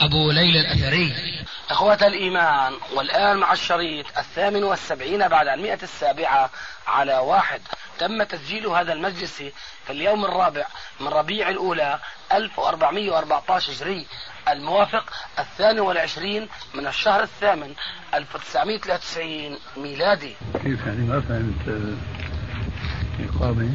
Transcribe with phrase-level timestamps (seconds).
[0.00, 1.14] أبو ليلى الأثري.
[1.70, 6.50] إخوة الإيمان والآن مع الشريط الثامن والسبعين بعد المئة السابعة
[6.86, 7.60] على واحد.
[7.98, 9.36] تم تسجيل هذا المجلس
[9.86, 10.66] في اليوم الرابع
[11.00, 11.98] من ربيع الأولى
[12.32, 14.06] 1414 هجري.
[14.48, 17.74] الموافق الثاني والعشرين من الشهر الثامن
[18.14, 20.36] 1993 ميلادي.
[20.62, 21.96] كيف يعني ما فهمت؟
[23.20, 23.72] إقامة؟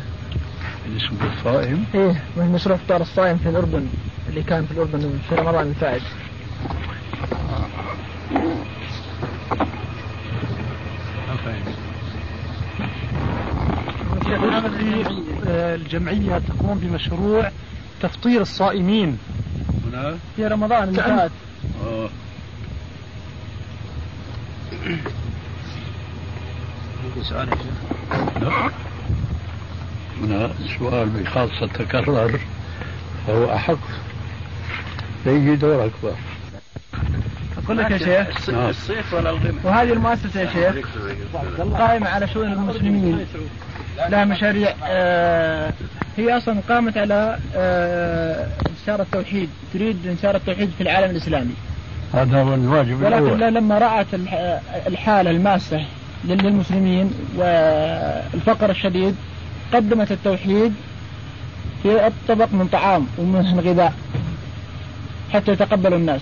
[0.86, 3.88] بالنسبة للصائم؟ إيه مشروع فطار الصائم في الأردن
[4.30, 6.02] اللي كان في الأردن في رمضان الفائت
[14.26, 15.06] هذه
[15.76, 17.52] الجمعية تقوم بمشروع
[18.02, 19.18] تفطير الصائمين.
[19.88, 21.32] هنا في رمضان اللي فات.
[21.86, 22.10] آه.
[27.24, 28.70] سؤال يا شيخ لا.
[30.24, 32.40] هنا سؤال بخاصة تكرر
[33.28, 33.78] فهو أحق.
[35.26, 36.14] يجي دورك بقى
[37.66, 38.50] أقول لك يا شيخ.
[38.50, 38.70] نعم.
[38.70, 40.88] الصيف ولا الغنى وهذه المؤسسة يا شيخ
[41.78, 43.26] قائمة على شؤون المسلمين.
[44.10, 45.74] لها مشاريع آه،
[46.18, 49.50] هي أصلا قامت على آه، انتشار التوحيد.
[49.74, 51.54] تريد انتشار التوحيد في العالم الإسلامي.
[52.14, 53.54] هذا هو الواجب ولكن الأول.
[53.54, 55.86] لما رأت الح- الحالة الماسة
[56.26, 59.16] لل- للمسلمين والفقر الشديد
[59.74, 60.74] قدمت التوحيد
[61.84, 63.94] في الطبق من طعام ومن غذاء
[65.34, 66.22] حتى يتقبل الناس.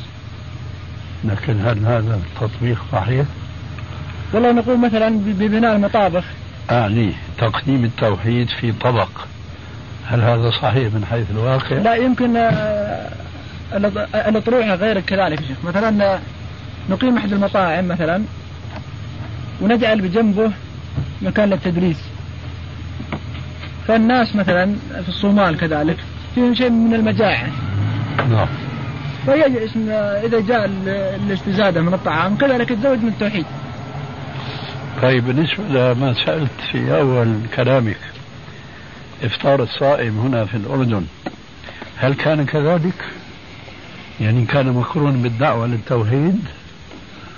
[1.24, 3.26] لكن هل هذا التطبيق صحيح؟
[4.34, 6.24] والله نقول مثلا ببناء المطابخ.
[6.72, 9.10] أعني تقديم التوحيد في طبق.
[10.08, 13.10] هل هذا صحيح من حيث الواقع؟ لا يمكن آه،
[13.72, 15.58] الأط- الأطروحة غير كذلك يا شيخ.
[15.66, 16.20] مثلا آه،
[16.90, 18.24] نقيم أحد المطاعم مثلا
[19.62, 20.52] ونجعل بجنبه
[21.22, 21.98] مكان للتدريس.
[23.92, 25.98] فالناس مثلا في الصومال كذلك
[26.36, 27.48] فيهم شيء من المجاعة
[28.30, 28.48] نعم
[29.26, 29.78] فيجلس
[30.26, 30.90] إذا جاء ال-
[31.26, 33.46] الاستزادة من الطعام كذلك يتزوج من التوحيد
[35.02, 37.98] طيب بالنسبة لما سألت في أول كلامك
[39.24, 41.06] إفطار الصائم هنا في الأردن
[41.98, 43.04] هل كان كذلك؟
[44.22, 46.40] يعني كان مقرون بالدعوة للتوحيد؟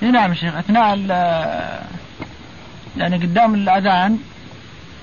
[0.04, 1.80] اي نعم شيخ أثناء ال-
[2.98, 4.18] يعني قدام الأذان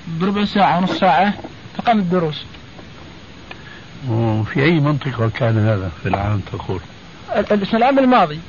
[0.07, 1.33] بربع ساعة ونص ساعة
[1.77, 2.43] تقام الدروس
[4.09, 6.79] وفي أي منطقة كان هذا في العام تقول؟
[7.35, 8.39] ال- ال- العام الماضي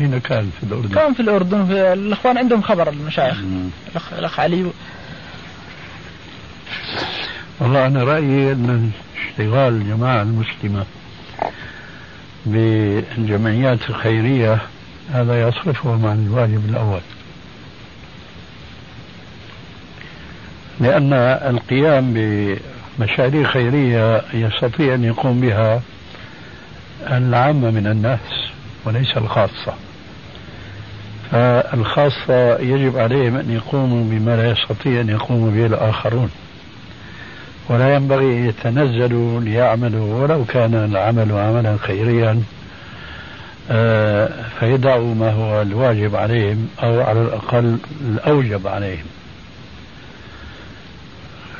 [0.00, 3.70] أين كان في الأردن؟ كان في الأردن في الأخوان عندهم خبر المشايخ مم.
[3.90, 4.70] الاخ الأخ علي
[7.60, 8.90] والله أنا رأيي أن
[9.28, 10.84] اشتغال الجماعة المسلمة
[12.46, 14.58] بالجمعيات الخيرية
[15.12, 17.00] هذا يصرفهم عن الواجب الأول
[20.80, 21.12] لأن
[21.54, 22.14] القيام
[22.98, 25.80] بمشاريع خيرية يستطيع أن يقوم بها
[27.06, 28.50] العامة من الناس
[28.84, 29.74] وليس الخاصة.
[31.30, 36.30] فالخاصة يجب عليهم أن يقوموا بما لا يستطيع أن يقوم به الآخرون.
[37.68, 42.42] ولا ينبغي أن يتنزلوا ليعملوا ولو كان العمل عملا خيريا
[43.70, 44.30] آه،
[44.60, 49.04] فيدعوا ما هو الواجب عليهم أو على الأقل الأوجب عليهم.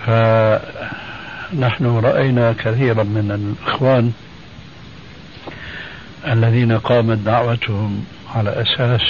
[0.06, 4.12] فنحن رأينا كثيرا من الإخوان
[6.28, 9.02] الذين قامت دعوتهم على أساس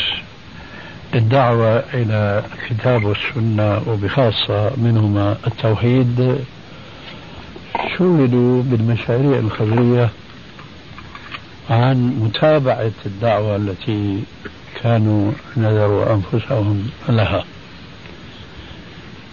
[1.14, 6.38] الدعوة إلى الكتاب والسنة وبخاصة منهما التوحيد
[7.98, 10.08] شغلوا بالمشاريع الخيرية
[11.70, 14.22] عن متابعة الدعوة التي
[14.82, 17.44] كانوا نذروا أنفسهم لها.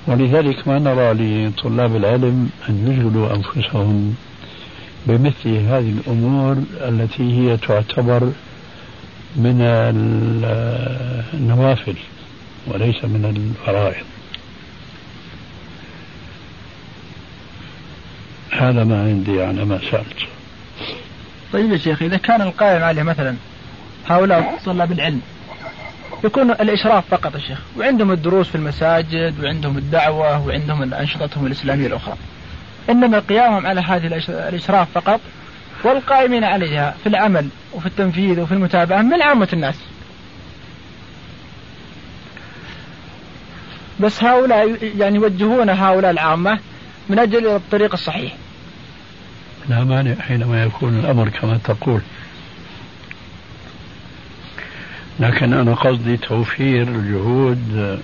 [0.08, 1.14] ولذلك ما نرى
[1.48, 4.16] لطلاب العلم أن يشغلوا أنفسهم
[5.08, 8.32] بمثل هذه الأمور التي هي تعتبر
[9.36, 11.96] من ال- النوافل
[12.68, 13.26] وليس من
[13.66, 14.06] الفرائض.
[18.52, 20.18] هذا ما عندي على ما سألت.
[21.54, 23.36] طيب يا شيخ إذا كان القائم عليه مثلا
[24.08, 25.22] هؤلاء طلاب العلم
[26.24, 27.60] يكون الإشراف فقط يا شيخ.
[27.78, 32.16] وعندهم الدروس في المساجد وعندهم الدعوة وعندهم انشطتهم الإسلامية الأخرى.
[32.90, 35.20] إنما قيامهم على هذه الإش- الإشراف فقط
[35.84, 39.76] والقائمين عليها في العمل وفي التنفيذ وفي المتابعة من عامة الناس.
[44.00, 46.60] بس هؤلاء يعني يوجهون هؤلاء العامة
[47.10, 48.34] من أجل الطريق الصحيح.
[49.70, 52.02] لا مانع حينما يكون الأمر كما تقول.
[55.20, 58.00] لكن أنا قصدي توفير الجهود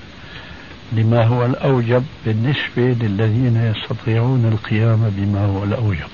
[0.92, 6.08] لما هو الأوجب بالنسبة للذين يستطيعون القيام بما هو الأوجب.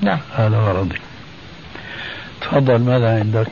[0.00, 0.18] نعم.
[0.32, 0.98] هذا غرضي
[2.40, 3.48] تفضل ماذا عندك؟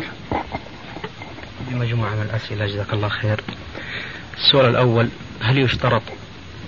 [1.72, 3.40] مجموعة من الأسئلة جزاك الله خير.
[4.36, 5.08] السؤال الأول
[5.40, 6.02] هل يشترط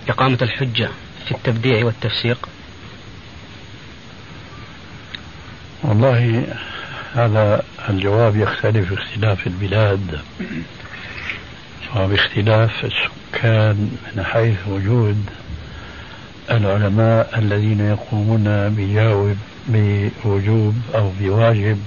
[0.08, 0.88] إقامة الحجة
[1.24, 2.48] في التبديع والتفسيق؟
[5.82, 6.46] والله
[7.14, 10.20] هذا الجواب يختلف اختلاف البلاد.
[11.96, 15.30] وباختلاف السكان من حيث وجود
[16.50, 19.36] العلماء الذين يقومون بجاوب
[19.68, 21.78] بوجوب أو بواجب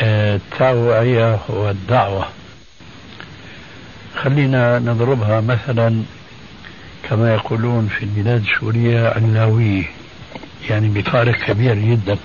[0.00, 2.28] التوعية والدعوة.
[4.16, 6.02] خلينا نضربها مثلا
[7.08, 9.84] كما يقولون في البلاد السورية علاوية
[10.70, 12.16] يعني بفارق كبير جدا.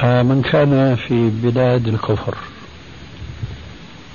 [0.00, 2.34] فمن كان في بلاد الكفر.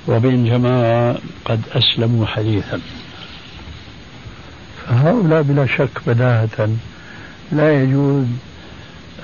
[0.08, 2.80] وبين جماعة قد أسلموا حديثا.
[4.86, 6.70] فهؤلاء بلا شك بداهة.
[7.52, 8.26] لا يجوز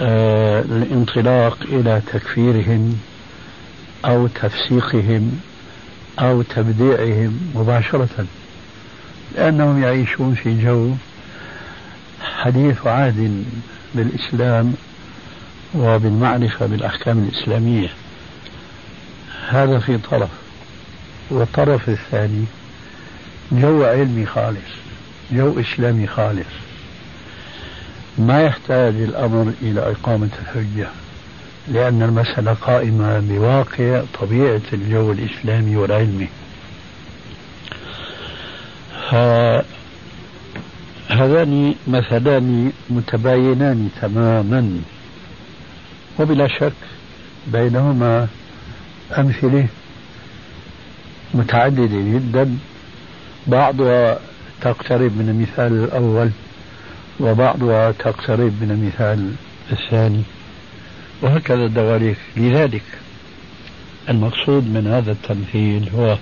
[0.00, 2.99] آه الانطلاق إلى تكفيرهم
[4.05, 5.41] أو تفسيقهم
[6.19, 8.26] أو تبديعهم مباشرة.
[9.37, 10.91] لأنهم يعيشون في جو
[12.23, 13.44] حديث عهد
[13.94, 14.75] بالإسلام
[15.74, 17.88] وبالمعرفة بالأحكام الإسلامية.
[19.48, 20.28] هذا في طرف.
[21.30, 22.44] والطرف الثاني
[23.52, 24.70] جو علمي خالص
[25.32, 26.46] جو إسلامي خالص.
[28.19, 30.88] ما يحتاج الأمر إلى إقامة الحجة
[31.69, 36.28] لأن المسألة قائمة بواقع طبيعة الجو الإسلامي والعلمي.
[41.08, 44.80] هذان مثلان متباينان تماما.
[46.19, 46.73] وبلا شك
[47.47, 48.29] بينهما
[49.19, 49.67] أمثلة
[51.35, 52.59] متعددة جدا.
[53.47, 54.19] بعضها
[54.61, 56.31] تقترب من المثال الأول
[57.20, 59.32] وبعضها تقترب من المثال
[59.73, 60.23] الثاني
[61.23, 62.82] وهكذا الدواليك لذلك
[64.09, 66.19] المقصود من هذا التمثيل هو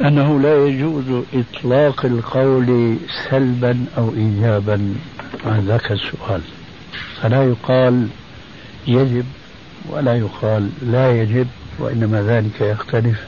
[0.00, 2.96] أنه لا يجوز إطلاق القول
[3.30, 4.94] سلبا أو إيجابا
[5.46, 6.40] عن ذاك السؤال.
[7.22, 8.08] فلا يقال
[8.86, 9.24] يجب
[9.88, 11.46] ولا يقال لا يجب
[11.78, 13.26] وإنما ذلك يختلف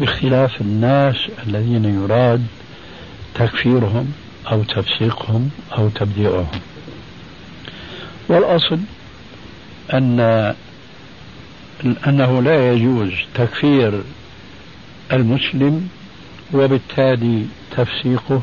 [0.00, 1.16] باختلاف الناس
[1.46, 2.46] الذين يراد
[3.34, 4.12] تكفيرهم
[4.52, 6.60] أو تفسيقهم أو تبديعهم.
[8.28, 8.78] والأصل
[9.92, 10.20] أن
[12.06, 14.02] أنه لا يجوز تكفير
[15.12, 15.88] المسلم
[16.54, 17.46] وبالتالي
[17.76, 18.42] تفسيقه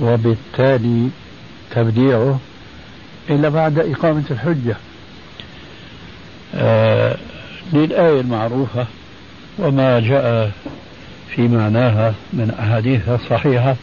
[0.00, 1.08] وبالتالي
[1.70, 2.40] تبديعه
[3.30, 4.76] إلا بعد إقامة الحجة.
[7.72, 8.86] للآية المعروفة
[9.58, 10.50] وما جاء
[11.34, 13.76] في معناها من أحاديث صحيحة.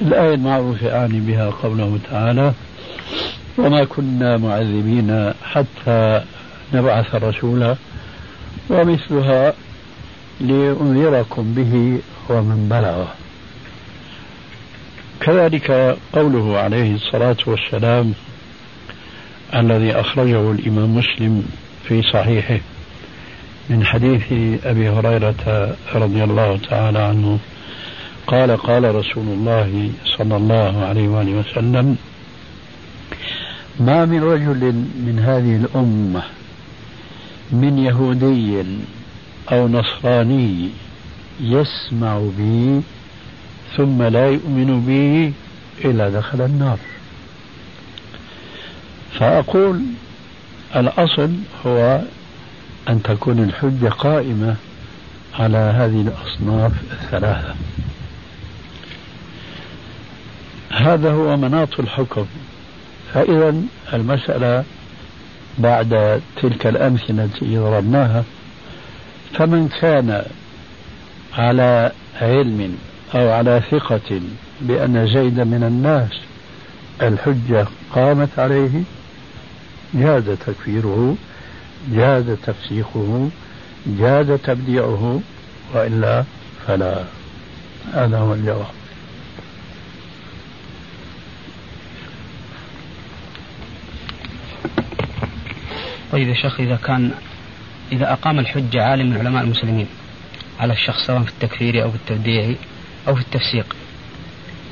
[0.00, 2.52] الآية المعروفة أعني بها قوله تعالى
[3.58, 6.22] وما كنا معذبين حتى
[6.74, 7.76] نبعث رسولا
[8.70, 9.52] ومثلها
[10.40, 11.98] لأنذركم به
[12.28, 13.04] ومن بلغ.
[15.20, 18.14] كذلك قوله عليه الصلاة والسلام
[19.54, 21.44] الذي أخرجه الإمام مسلم
[21.88, 22.60] في صحيحه
[23.70, 24.32] من حديث
[24.64, 27.38] أبي هريرة رضي الله تعالى عنه.
[28.26, 31.96] قال قال رسول الله صلى الله عليه وآله وسلم
[33.80, 34.74] ما من رجل
[35.06, 36.22] من هذه الأمة
[37.52, 38.64] من يهودي
[39.52, 40.68] أو نصراني
[41.40, 42.80] يسمع بي
[43.76, 45.32] ثم لا يؤمن بي
[45.84, 46.78] إلا دخل النار.
[49.18, 49.82] فأقول
[50.76, 51.30] الأصل
[51.66, 52.00] هو
[52.88, 54.56] أن تكون الحجة قائمة
[55.38, 57.54] على هذه الأصناف الثلاثة.
[60.72, 62.26] هذا هو مناط الحكم.
[63.14, 63.54] فإذا
[63.92, 64.64] المسألة
[65.58, 68.24] بعد تلك الأمثلة التي ضربناها
[69.32, 70.24] فمن كان
[71.38, 72.78] على علم
[73.14, 74.20] أو على ثقة
[74.60, 76.20] بأن زيد من الناس
[77.02, 78.82] الحجة قامت عليه
[79.94, 81.16] جاز تكفيره
[81.92, 83.30] جاز تفسيخه
[83.86, 85.20] جاز تبديعه
[85.74, 86.24] وإلا
[86.66, 87.04] فلا
[87.94, 88.66] هذا هو الجواب
[96.12, 97.10] طيب يا شيخ إذا كان
[97.92, 99.86] إذا أقام الحجة عالم من علماء المسلمين
[100.60, 102.54] على الشخص سواء في التكفير أو في التبديع
[103.08, 103.76] أو في التفسيق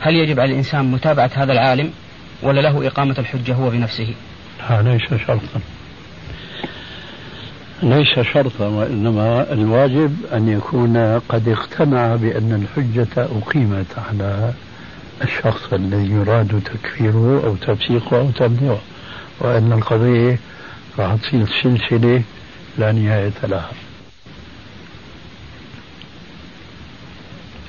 [0.01, 1.93] هل يجب على الإنسان متابعة هذا العالم
[2.43, 4.15] ولا له إقامة الحجة هو بنفسه؟
[4.61, 5.61] لا ليس شرطا.
[7.83, 10.97] ليس شرطا وإنما الواجب أن يكون
[11.29, 14.53] قد اقتنع بأن الحجة أقيمت على
[15.23, 18.81] الشخص الذي يراد تكفيره أو تفسيقه أو تبديعه
[19.41, 20.39] وأن القضية
[20.99, 22.23] راح تصير سلسلة
[22.79, 23.71] لا نهاية لها.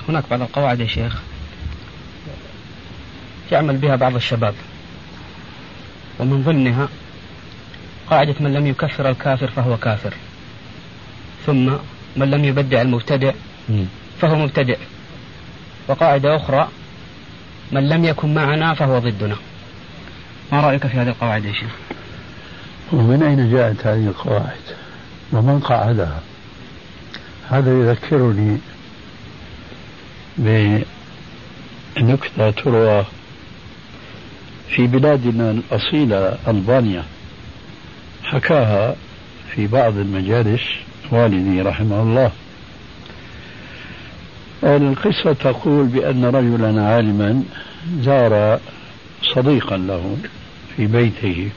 [0.08, 1.22] هناك بعض القواعد يا شيخ
[3.52, 4.54] يعمل بها بعض الشباب.
[6.20, 6.88] ومن ضمنها
[8.10, 10.14] قاعدة من لم يكفر الكافر فهو كافر.
[11.46, 11.72] ثم
[12.16, 13.32] من لم يبدع المبتدع
[14.20, 14.76] فهو مبتدع.
[15.88, 16.68] وقاعدة أخرى
[17.72, 19.36] من لم يكن معنا فهو ضدنا.
[20.52, 21.70] ما رأيك في هذه القواعد يا شيخ؟
[22.92, 24.60] ومن أين جاءت هذه القواعد؟
[25.32, 26.20] ومن قعدها
[27.50, 28.58] هذا يذكرني
[31.96, 33.04] بنكتة تروى
[34.70, 37.04] في بلادنا الأصيلة ألبانيا.
[38.24, 38.96] حكاها
[39.54, 40.60] في بعض المجالس
[41.10, 42.32] والدي رحمه الله.
[44.64, 47.42] القصة تقول بأن رجلا عالما
[48.00, 48.60] زار
[49.34, 50.16] صديقا له
[50.76, 51.50] في بيته.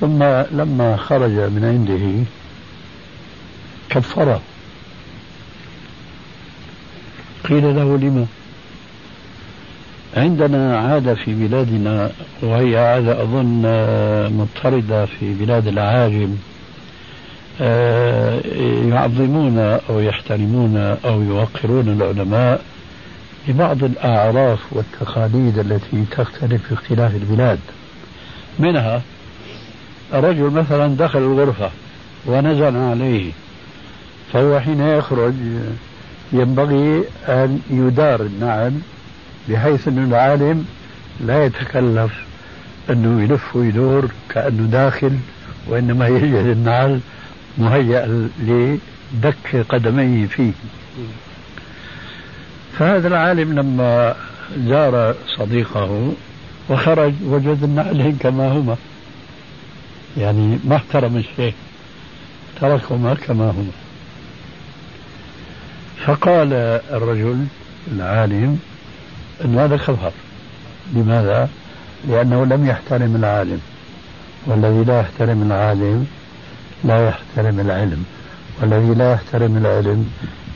[0.00, 2.24] ثم لما خرج من عنده
[3.90, 4.42] كفره.
[7.48, 8.26] قيل له لما
[10.16, 12.10] عندنا عادة في بلادنا
[12.42, 13.62] وهي عادة أظن
[14.32, 16.36] مضطردة في بلاد العاجم
[17.60, 18.40] آه،
[18.88, 22.62] يعظمون أو يحترمون أو يوقرون العلماء
[23.48, 27.58] ببعض الأعراف والتقاليد التي تختلف في اختلاف البلاد.
[28.58, 29.02] منها
[30.14, 31.70] الرجل مثلا دخل الغرفة
[32.26, 33.32] ونزل عليه
[34.32, 35.34] فهو حين يخرج
[36.32, 38.72] ينبغي أن يدار النعل
[39.48, 40.66] بحيث أن العالم
[41.20, 42.12] لا يتكلف
[42.90, 45.12] أنه يلف ويدور كأنه داخل
[45.68, 47.00] وإنما يجد النعل
[47.58, 50.52] مهيأ لدك قدميه فيه.
[52.78, 54.14] فهذا العالم لما
[54.58, 56.12] زار صديقه
[56.68, 58.76] وخرج وجد النعلين كما هما.
[60.16, 61.54] يعني ما احترم الشيء
[62.60, 63.72] تركهما كما هما.
[66.06, 66.52] فقال
[66.92, 67.46] الرجل
[67.92, 68.58] العالم
[69.44, 70.12] أن هذا خطر
[70.94, 71.48] لماذا؟
[72.08, 73.60] لأنه لم يحترم العالم.
[74.46, 76.06] والذي لا يحترم العالم
[76.84, 78.04] لا يحترم العلم.
[78.60, 80.10] والذي لا يحترم العلم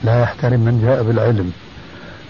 [0.05, 1.53] لا يحترم من جاء بالعلم.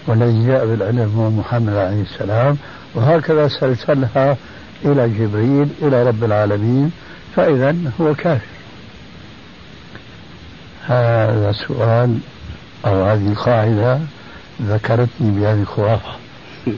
[0.07, 2.57] والذي جاء بالعلم هو محمد عليه السلام.
[2.95, 4.37] وهكذا سلسلها
[4.85, 6.91] إلى جبريل إلى رب العالمين.
[7.35, 8.45] فإذا هو كافر.
[10.87, 12.17] هذا سؤال
[12.85, 13.99] أو هذه قاعدة
[14.61, 16.24] ذكرتني بهذه الخرافة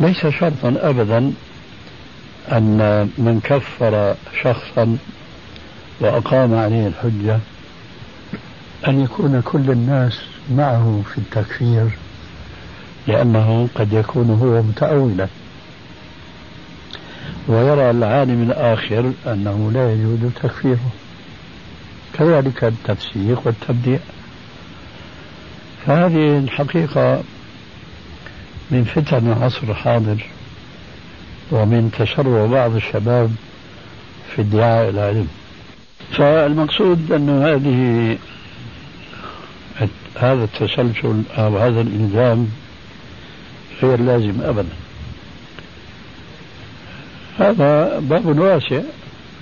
[0.00, 1.32] ليس شرطا أبدا
[2.52, 4.98] أن من كفر شخصا
[6.00, 7.38] وأقام عليه الحجة
[8.88, 10.20] أن يكون كل الناس
[10.50, 11.88] معه في التكفير
[13.08, 15.28] لأنه قد يكون هو متأولا.
[17.48, 20.90] ويرى العالم الآخر أنه لا يجوز تكفيره.
[22.18, 23.98] كذلك التفسيق والتبديع.
[25.86, 27.22] فهذه الحقيقة
[28.70, 30.24] من فتن العصر الحاضر
[31.50, 33.30] ومن تشرع بعض الشباب
[34.34, 35.28] في ادعاء العلم
[36.12, 38.18] فالمقصود أن هذه
[40.16, 42.48] هذا التسلسل أو هذا الإلزام
[43.82, 44.68] غير لازم أبدا.
[47.38, 48.80] هذا باب واسع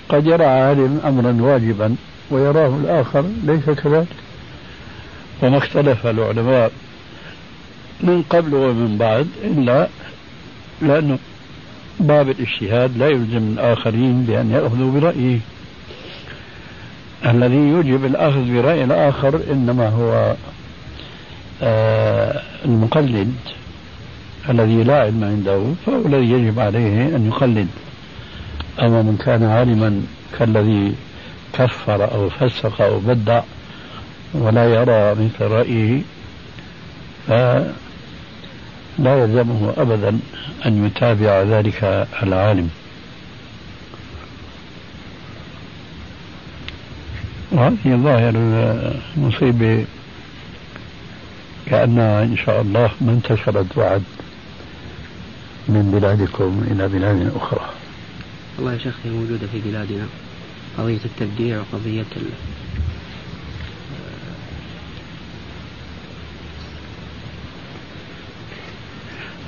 [0.09, 1.97] قد يرى عالم أمرا واجبا
[2.30, 4.06] ويراه الآخر ليس كذلك.
[5.42, 6.73] وما اختلف العلماء
[8.00, 9.88] من قبل ومن بعد إلا
[10.82, 11.18] لأنه
[12.00, 15.38] باب الاجتهاد لا يلزم الآخرين بأن يأخذوا برأيه.
[17.26, 20.34] الذي يوجب الأخذ برأي الآخر إنما هو
[21.62, 23.34] آه المقلد.
[24.48, 27.68] الذي لا علم عنده فهو الذي يجب عليه أن يقلد.
[28.82, 30.02] أما من كان عالما
[30.38, 30.94] كالذي
[31.52, 33.42] كفر أو فسق أو بدع
[34.34, 36.02] ولا يرى مثل رأيه
[38.98, 40.18] فلا يلزمه أبدا
[40.66, 42.70] أن يتابع ذلك العالم.
[47.52, 48.32] وهذه ظاهر
[49.16, 49.84] المصيبة
[51.66, 54.02] كأنها إن شاء الله ما انتشرت بعد
[55.68, 57.70] من بلادكم إلى بلاد أخرى.
[58.56, 60.06] والله يا شيخ هي موجودة في بلادنا.
[60.78, 62.04] قضية التبديع وقضية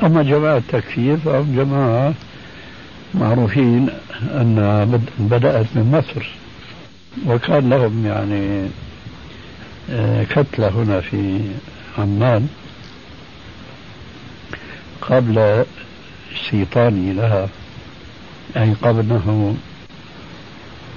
[0.02, 2.14] أما جماعة التكفير فهم جماعة
[3.14, 3.88] معروفين
[4.22, 6.28] أن بدأت من مصر.
[7.26, 8.68] وكان لهم يعني
[9.90, 11.40] آه، كتلة هنا في
[11.98, 12.48] عمان
[15.00, 15.64] قبل
[16.36, 17.48] استيطاني لها
[18.56, 19.56] أي قبل أنه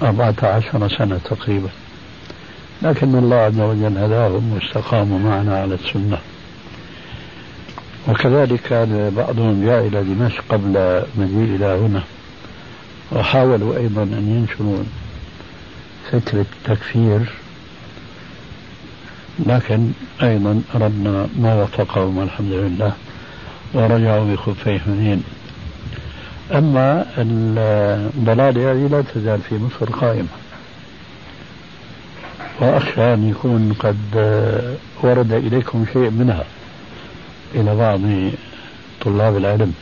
[0.02, 1.68] أربعة عشر سنة تقريبا.
[2.82, 6.18] لكن الله عز وجل هداهم واستقاموا معنا على السنة.
[8.08, 12.02] وكذلك كان بعضهم جاء إلى دمشق قبل مجيء إلى هنا
[13.12, 14.82] وحاولوا أيضا أن ينشروا
[16.12, 17.20] فكرة التكفير
[19.46, 19.90] لكن
[20.22, 22.92] أيضا ربنا ما وفقهم الحمد لله
[23.74, 25.24] ورجعوا بخفي حنين.
[26.52, 30.28] أما الضلالة هذه لا تزال في مصر قائمة.
[32.60, 33.96] وأخشى أن يكون قد
[35.02, 36.44] ورد إليكم شيء منها.
[37.54, 38.00] إلى بعض
[39.00, 39.74] طلاب العلم.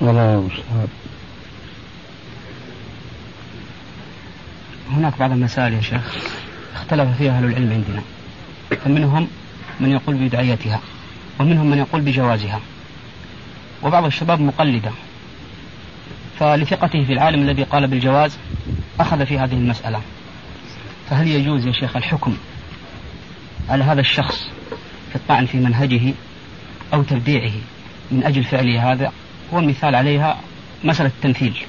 [0.00, 0.88] والله المستعان
[4.90, 6.16] هناك بعض المسائل يا شيخ.
[6.74, 8.02] اختلف فيها أهل العلم عندنا.
[8.84, 9.28] فمنهم
[9.80, 10.80] من يقول بدعيتها
[11.40, 12.60] ومنهم من يقول بجوازها.
[13.82, 14.90] وبعض الشباب مقلدة.
[16.38, 18.38] فلثقته في العالم الذي قال بالجواز
[19.00, 20.00] أخذ في هذه المسألة.
[21.10, 22.36] فهل يجوز يا شيخ الحكم
[23.68, 24.48] على هذا الشخص
[25.12, 26.14] في الطعن في منهجه
[26.94, 27.52] أو تبديعه.
[28.10, 29.12] من أجل فعله هذا
[29.54, 30.40] هو مثال عليها
[30.84, 31.62] مسألة التمثيل.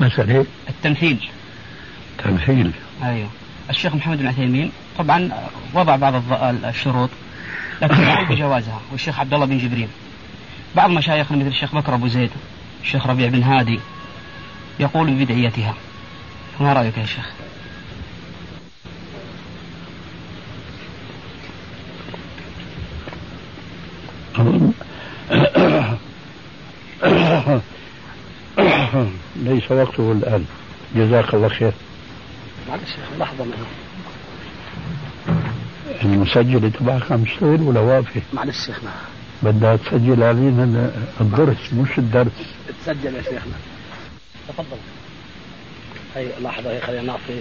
[0.00, 1.28] مسألة التمثيل.
[2.24, 2.72] تمثيل.
[3.02, 3.28] أيوه.
[3.70, 5.30] الشيخ محمد بن عثيمين طبعا
[5.74, 6.22] وضع بعض
[6.64, 7.10] الشروط
[7.82, 9.88] لكن يقول بجوازها والشيخ عبد الله بن جبريل.
[10.76, 12.30] بعض مشايخنا مثل الشيخ بكر أبو زيد
[12.82, 13.80] الشيخ ربيع بن هادي
[14.80, 15.74] يقول ببدعيتها.
[16.60, 17.30] ما رأيك يا شيخ؟
[29.70, 30.44] ليس وقته الآن.
[30.96, 31.72] جزاك الله خير.
[32.68, 33.58] معلش لحظة معي
[36.02, 38.90] المسجل تبعك عم يشتغل ولا واقفة؟ معلش شيخنا
[39.42, 42.32] بدها تسجل علينا الدرس مش الدرس.
[42.84, 43.52] تسجل يا شيخنا.
[44.48, 44.76] تفضل.
[46.14, 47.40] هي لحظة هي خلينا نعطي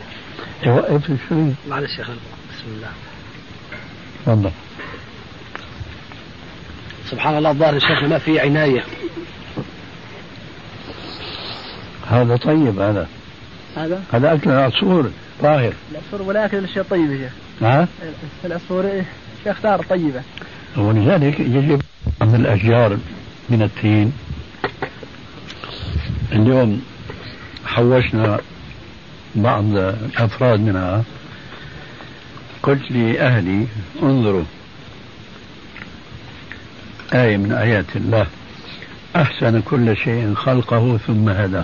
[0.63, 2.15] يوقف الشريط معلش شيخنا
[2.49, 2.89] بسم الله.
[4.25, 4.51] تفضل.
[7.11, 8.83] سبحان الله الظاهر شيخنا ما في عناية.
[12.09, 13.07] هذا طيب هذا.
[13.77, 15.73] هذا؟ هذا أكل العصفور طاهر.
[15.91, 17.63] العصفور ولا يأكل الاشياء طيبه يا شيخ.
[17.63, 17.87] ها؟
[18.45, 19.05] العصفور إيه؟
[19.45, 20.21] يختار طيبة.
[20.77, 21.81] ولذلك يجب
[22.21, 22.97] من الأشجار
[23.49, 24.13] من التين.
[26.31, 26.81] اليوم
[27.65, 28.39] حوشنا
[29.35, 31.03] بعض الأفراد منها.
[32.63, 33.67] قلت لأهلي
[34.03, 34.43] انظروا.
[37.13, 38.27] آية من آيات الله.
[39.15, 41.61] أحسن كل شيء خلقه ثم هدى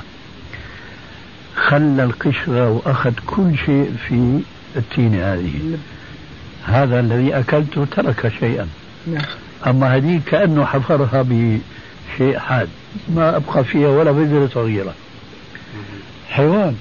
[1.62, 4.39] خلى القشرة وأخذ كل شيء في
[4.76, 5.78] التين هذه.
[6.65, 8.67] هذا الذي أكلته ترك شيئا.
[9.08, 9.26] نعم.
[9.67, 12.69] أما هذه كأنه حفرها بشيء حاد.
[13.10, 14.93] ما أبقى فيها ولا بذرة صغيرة.
[16.30, 16.76] حيوان.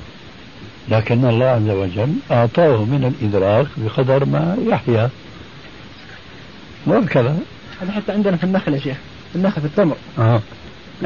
[0.88, 5.10] لكن الله عز وجل أعطاه من الإدراك بقدر ما يحيا.
[6.86, 7.38] وهكذا.
[7.82, 8.96] هذا حتى عندنا في النخل يا شيخ.
[9.34, 9.96] النخل في التمر.
[10.18, 10.40] آه.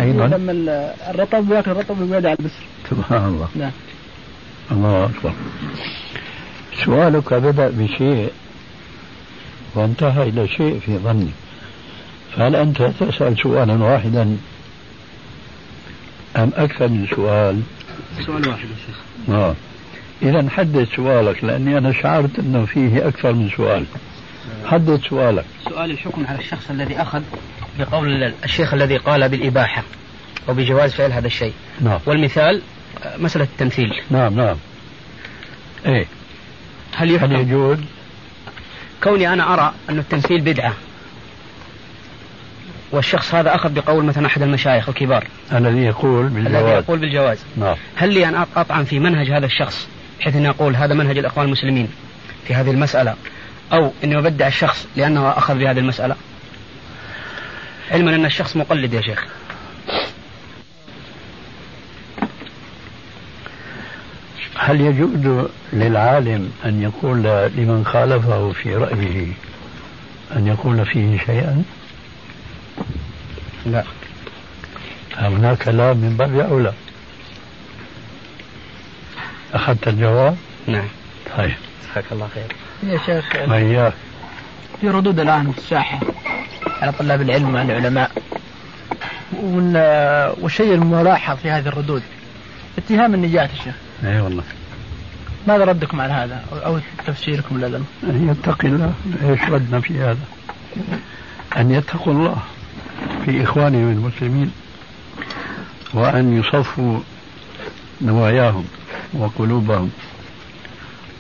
[0.00, 0.68] أيضا لما ال-
[1.10, 3.48] الرطب ياكل الرطب ويقعد على البسر سبحان الله.
[3.56, 3.70] نعم.
[4.72, 5.32] الله أكبر.
[6.84, 8.30] سؤالك بدأ بشيء
[9.74, 11.30] وانتهى إلى شيء في ظني.
[12.36, 14.36] فهل أنت تسأل سؤالا واحدا؟
[16.36, 17.60] أم أكثر من سؤال؟
[18.26, 18.96] سؤال واحد يا شيخ.
[19.34, 19.54] آه.
[20.22, 23.84] إذا حدد سؤالك لأني أنا شعرت أنه فيه أكثر من سؤال.
[24.66, 25.44] حدد سؤالك.
[25.68, 27.22] سؤال الحكم على الشخص الذي أخذ
[27.78, 29.82] بقول الشيخ الذي قال بالإباحة
[30.48, 31.52] أو بجواز فعل هذا الشيء.
[31.80, 31.98] نعم.
[32.06, 32.62] والمثال
[33.18, 34.00] مسألة التمثيل.
[34.10, 34.56] نعم نعم.
[35.86, 36.06] إيه.
[36.96, 37.78] هل هل يحكم يجوز؟
[39.04, 40.72] كوني أنا أرى أن التمثيل بدعة
[42.92, 45.26] والشخص هذا أخذ بقول مثلا أحد المشايخ الكبار.
[45.52, 47.38] الذي يقول الذي بالجواز يقول بالجواز.
[47.56, 47.76] نعم.
[47.96, 49.88] هل لي أن أط- أطعن في منهج هذا الشخص
[50.20, 51.88] بحيث أن أقول هذا منهج الإخوان المسلمين
[52.46, 53.14] في هذه المسألة؟
[53.72, 56.16] أو أني أبدع الشخص لأنه أخذ بهذه المسألة.
[57.90, 59.24] علما أن الشخص مقلد يا شيخ.
[64.56, 67.22] هل يجوز للعالم أن يقول
[67.56, 69.32] لمن خالفه في رأيه
[70.36, 71.62] أن يقول فيه شيئا؟
[73.66, 73.84] لا.
[75.16, 76.72] هناك لا من باب أولى
[79.54, 80.88] أخذت الجواب؟ نعم.
[81.36, 81.54] طيب.
[81.92, 82.46] جزاك الله خير.
[82.88, 83.36] يا شيخ.
[83.48, 83.92] وإياك
[84.80, 86.00] في ردود الآن الساحة
[86.82, 88.10] على طلاب العلم وعلى العلماء
[90.42, 92.02] والشيء الملاحظ في هذه الردود
[92.78, 93.74] اتهام النجاة يا شيخ.
[94.04, 94.42] اي والله.
[95.48, 98.92] ماذا ردكم على هذا؟ أو تفسيركم لذا؟ أن يتقي الله.
[99.28, 100.18] إيش ردنا في هذا؟
[101.56, 102.36] أن يتقوا الله
[103.24, 104.52] في إخوانهم المسلمين
[105.94, 107.00] وأن يصفوا
[108.02, 108.64] نواياهم
[109.14, 109.90] وقلوبهم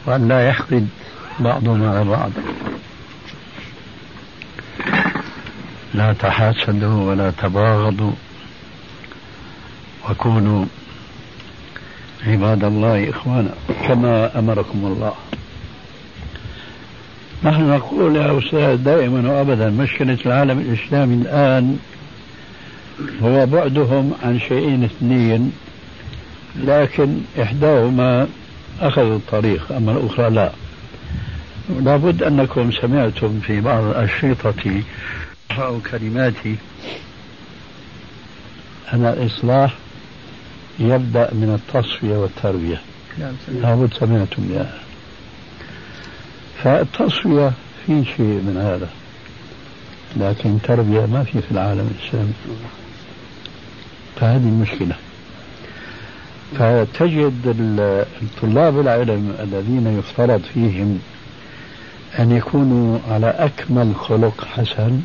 [0.06, 0.88] وأن لا يحقد
[1.40, 2.30] بعضهم على بعض.
[5.94, 8.12] لا تحاسدوا ولا تباغضوا.
[10.10, 10.64] وكونوا
[12.26, 13.54] عباد الله إخوانا
[13.88, 15.12] كما أمركم الله.
[17.44, 21.78] نحن نقول يا أستاذ دائما وأبدا مشكلة العالم الإسلامي الآن
[23.22, 25.52] هو بعدهم عن شيئين اثنين
[26.56, 28.28] لكن إحداهما
[28.80, 30.50] أخذوا الطريق أما الأخرى لا.
[31.68, 34.82] لابد أنكم سمعتم في بعض الأشرطة
[35.50, 36.56] أو كلماتي
[38.92, 39.74] أن الإصلاح
[40.78, 42.80] يبدأ من التصفية والتربية.
[43.18, 44.78] نعم لابد سمعتم بها
[46.62, 47.52] فالتصفية
[47.86, 48.88] في شيء من هذا
[50.16, 52.32] لكن تربية ما في في العالم الإسلامي.
[54.16, 54.96] فهذه المشكلة
[56.58, 57.56] فتجد
[58.42, 61.00] طلاب العلم الذين يفترض فيهم
[62.18, 65.00] أن يكونوا على أكمل خلق حسن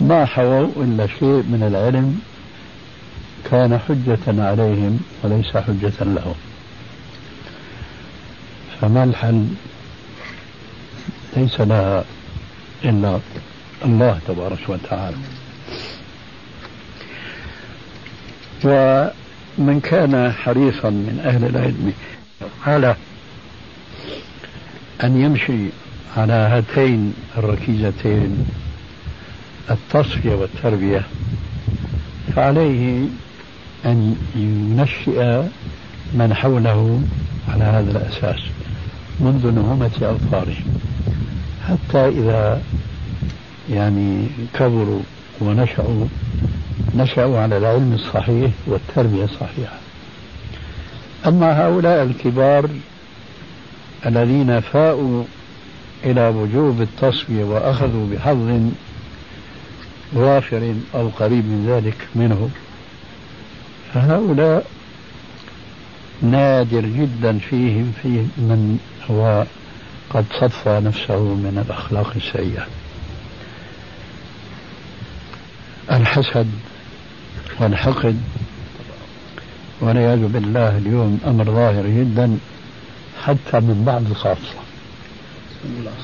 [0.00, 2.20] ما حووا إلا شيء من العلم
[3.50, 6.34] كان حجة عليهم وليس حجة لهم.
[8.80, 9.46] فما الحل؟
[11.36, 12.04] ليس لها
[12.84, 13.20] إلا
[13.84, 15.16] الله تبارك وتعالى.
[18.64, 21.92] ومن كان حريصا من أهل العلم
[22.66, 22.96] على
[25.04, 25.68] أن يمشي
[26.16, 28.46] على هاتين الركيزتين
[29.70, 31.02] التصفية والتربية.
[32.36, 33.06] فعليه
[33.84, 35.42] أن ينشئ
[36.14, 37.02] من حوله
[37.48, 38.40] على هذا الأساس
[39.20, 40.78] منذ نعومة أظفارهم
[41.68, 42.62] حتى إذا
[43.70, 45.00] يعني كبروا
[45.40, 46.06] ونشأوا
[46.96, 49.76] نشأوا على العلم الصحيح والتربية الصحيحة.
[51.26, 52.68] أما هؤلاء الكبار
[54.06, 55.24] الذين فاءوا
[56.04, 58.70] إلى وجوب التصفية وأخذوا بحظ
[60.12, 62.50] وافر أو قريب من ذلك منه
[63.94, 64.66] فهؤلاء
[66.22, 68.78] نادر جدا فيهم في من
[69.10, 69.44] هو
[70.10, 72.66] قد صفى نفسه من الأخلاق السيئة.
[75.92, 76.50] الحسد
[77.60, 78.20] والحقد
[79.80, 82.38] والعياذ بالله اليوم أمر ظاهر جدا.
[83.24, 84.54] حتى من بعض الخاصة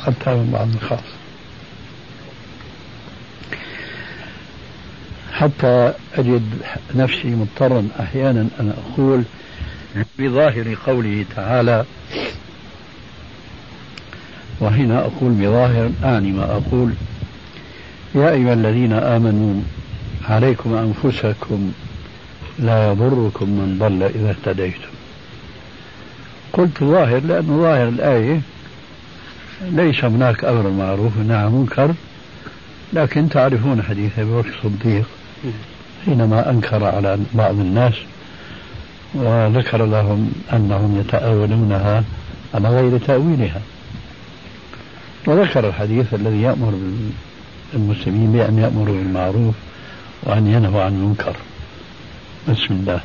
[0.04, 1.12] حتى من بعض الخاصة
[5.32, 6.42] حتى أجد
[6.94, 9.22] نفسي مضطرا أحيانا أن أقول
[10.18, 11.84] بظاهر قوله تعالى
[14.60, 16.92] وهنا أقول بظاهر أعني ما أقول.
[18.14, 19.62] يا أيها الذين آمنوا
[20.28, 21.72] عليكم أنفسكم
[22.58, 24.91] لا يضركم من ضل إذا اهتديتم.
[26.52, 28.40] قلت ظاهر لأن ظاهر الآية
[29.62, 31.94] ليس هناك أمر معروف ونهى منكر
[32.92, 35.08] لكن تعرفون حديث أبي بكر الصديق
[36.04, 37.94] حينما أنكر على بعض الناس
[39.14, 42.04] وذكر لهم أنهم يتأولونها
[42.54, 43.60] على غير تأويلها.
[45.26, 46.72] وذكر الحديث الذي يأمر
[47.74, 49.54] المسلمين بأن يأمروا بالمعروف
[50.22, 51.36] وأن ينهوا عن المنكر.
[52.48, 53.00] بسم الله.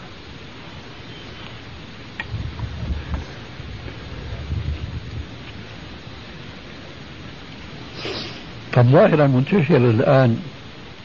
[8.78, 10.40] فالظاهرة المنتشرة الآن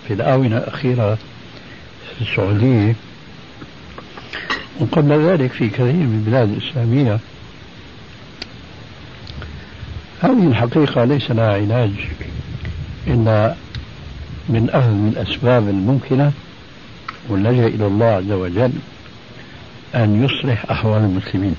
[0.08, 1.14] في الآونة الأخيرة
[2.16, 2.94] في السعودية؟
[4.80, 7.18] وقبل ذلك في كثير من البلاد الإسلامية.
[10.20, 11.90] هذه الحقيقة ليس لها علاج
[13.06, 13.54] إلا
[14.48, 16.32] من أهم الأسباب الممكنة
[17.28, 18.72] واللجأ إلى الله عز وجل
[19.94, 21.56] أن يصلح أحوال المسلمين.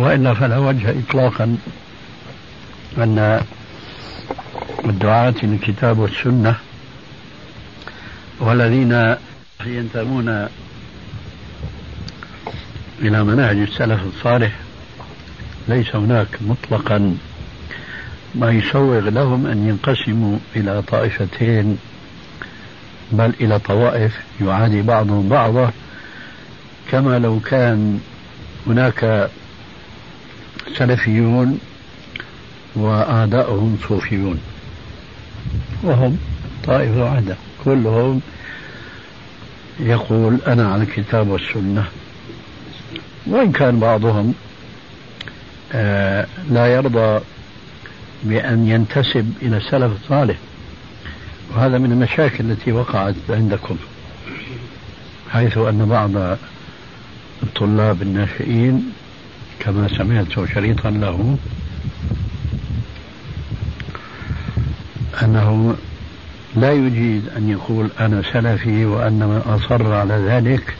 [0.00, 1.56] وإلا فلا وجه إطلاقا
[2.98, 3.40] أن
[4.84, 6.56] الدعاة للكتاب والسنة
[8.40, 9.16] والذين
[9.66, 10.28] ينتمون
[13.02, 14.52] إلى منهج السلف الصالح
[15.68, 17.16] ليس هناك مطلقا
[18.34, 21.78] ما يسوغ لهم أن ينقسموا إلى طائفتين
[23.12, 25.72] بل إلى طوائف يعادي بعضهم بعضا
[26.90, 28.00] كما لو كان
[28.66, 29.30] هناك
[30.76, 31.58] سلفيون
[32.76, 34.40] وأعداؤهم صوفيون.
[35.82, 36.18] وهم
[36.64, 38.20] طائفة واحدة كلهم
[39.80, 41.84] يقول أنا على الكتاب والسنة.
[43.26, 44.34] وإن كان بعضهم
[45.72, 47.20] آه، لا يرضى
[48.22, 50.36] بأن ينتسب إلى السلف الصالح.
[51.54, 53.76] وهذا من المشاكل التي وقعت عندكم
[55.32, 56.36] حيث أن بعض
[57.42, 58.92] الطلاب الناشئين
[59.60, 61.36] كما سمعت شريطا له
[65.22, 65.76] أنه
[66.56, 70.74] لا يجيد أن يقول أنا سلفي وأن من أصر على ذلك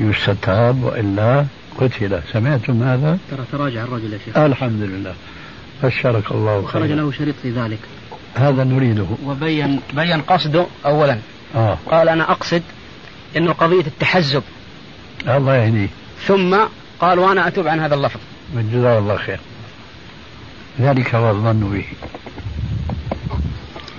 [0.00, 1.46] يستتاب وإلا
[1.80, 2.20] قتل.
[2.32, 4.36] سمعتم هذا؟ ترى تراجع الرجل يا شيخ.
[4.36, 5.14] الحمد لله
[5.82, 6.96] بشرك الله خرج خيرا.
[6.96, 7.78] له شريط في ذلك.
[8.34, 9.06] هذا نريده.
[9.24, 11.18] وبين بين قصده أولا.
[11.54, 11.78] آه.
[11.90, 12.62] قال أنا أقصد
[13.36, 14.42] أنه قضية التحزب.
[15.28, 15.88] الله يهديه.
[16.26, 16.56] ثم
[17.00, 18.20] قال وأنا أتوب عن هذا اللفظ.
[18.54, 19.40] جزاه الله خير.
[20.80, 21.84] ذلك هو الظن به.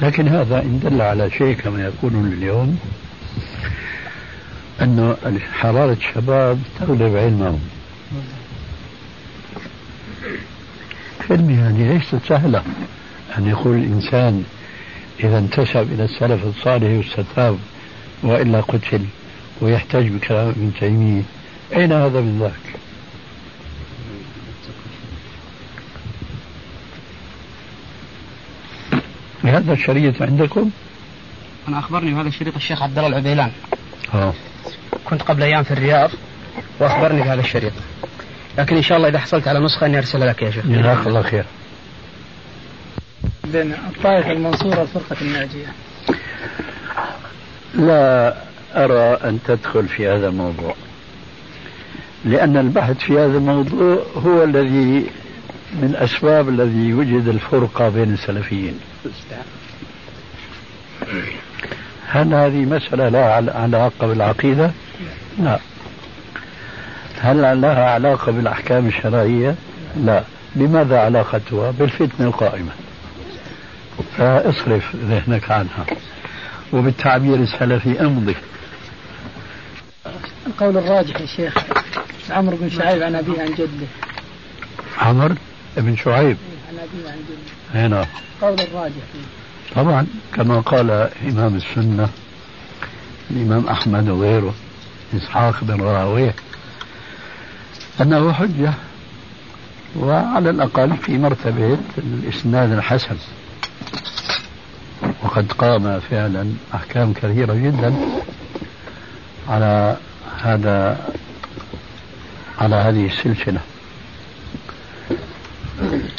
[0.02, 2.80] لكن هذا إن دل على شيء كما يقولون اليوم
[4.82, 5.18] أنه
[5.54, 7.60] حرارة الشباب تغلب علمهم.
[11.28, 12.64] كلمة هذه ليست سهلة
[13.38, 14.44] أن يقول الإنسان
[15.24, 17.58] إذا انتسب إلى السلف الصالح يستتاب
[18.24, 19.06] وإلا قتل
[19.62, 21.24] ويحتاج بكلام ابن تيمية.
[21.76, 22.79] أين هذا من ذاك؟
[29.50, 30.70] هذا الشريط عندكم؟
[31.68, 33.52] أنا أخبرني بهذا الشريط الشيخ عبد الله العبيلان.
[34.14, 34.34] آه.
[35.06, 36.10] كنت قبل أيام في الرياض
[36.80, 37.74] وأخبرني بهذا الشريط.
[38.58, 40.66] لكن إن شاء الله إذا حصلت على نسخة إني أرسلها لك يا شيخ.
[40.66, 41.46] جزاك الله خير.
[43.44, 45.74] بين الطائفة المنصورة والفرقة الناجية.
[47.74, 48.36] لا
[48.76, 50.76] أرى أن تدخل في هذا الموضوع.
[52.26, 55.06] لأن البحث في هذا الموضوع هو الذي
[55.74, 58.80] من أسباب الذي يوجد الفرقة بين السلفيين.
[62.08, 64.72] هل هذه مسألة لها عل- علاقة بالعقيدة؟
[65.40, 65.60] لا.
[67.22, 69.56] هل لها علاقة بالأحكام الشرعية؟
[69.98, 70.24] لا.
[70.56, 72.72] بماذا علاقتها؟ بالفتنة القائمة.
[74.18, 75.86] فاصرف ذهنك عنها.
[76.74, 78.36] وبالتعبير السلفي امضي.
[80.48, 81.54] القول الراجح يا شيخ.
[82.30, 83.88] عمرو بن شعيب عن أبيه عن جده.
[84.98, 85.36] عمر
[85.78, 86.38] بن شعيب.
[86.80, 88.08] عن أبيه عن جده هنا
[88.42, 88.94] قول الراجح.
[89.14, 89.76] فيه.
[89.76, 90.92] طبعا كما قال
[91.28, 92.10] إمام السنة
[93.32, 94.54] الإمام أحمد وغيره
[95.16, 96.36] إسحاق بن راهويه
[98.02, 98.74] أنه حجة
[99.96, 103.18] وعلى الأقل في مرتبة الإسناد الحسن.
[105.24, 107.96] وقد قام فعلا أحكام كثيرة جدا
[109.50, 109.98] على
[110.42, 110.98] هذا
[112.60, 113.60] على هذه السلسلة.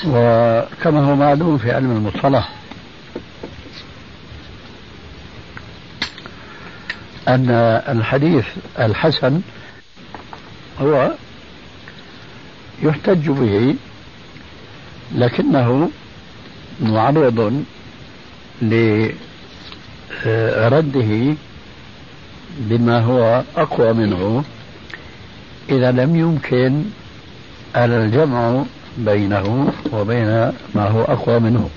[0.06, 2.48] وكما هو معلوم في علم المصطلح
[7.28, 7.50] أن
[7.88, 8.44] الحديث
[8.78, 9.40] الحسن
[10.80, 11.10] هو
[12.82, 13.74] يحتج به
[15.14, 15.90] لكنه
[16.80, 17.64] معرض
[18.62, 19.14] لرده
[22.58, 24.44] بما هو أقوى منه.
[25.70, 26.84] إذا لم يمكن
[27.76, 28.64] الجمع
[28.98, 30.26] بينه وبين
[30.74, 31.70] ما هو أقوى منه.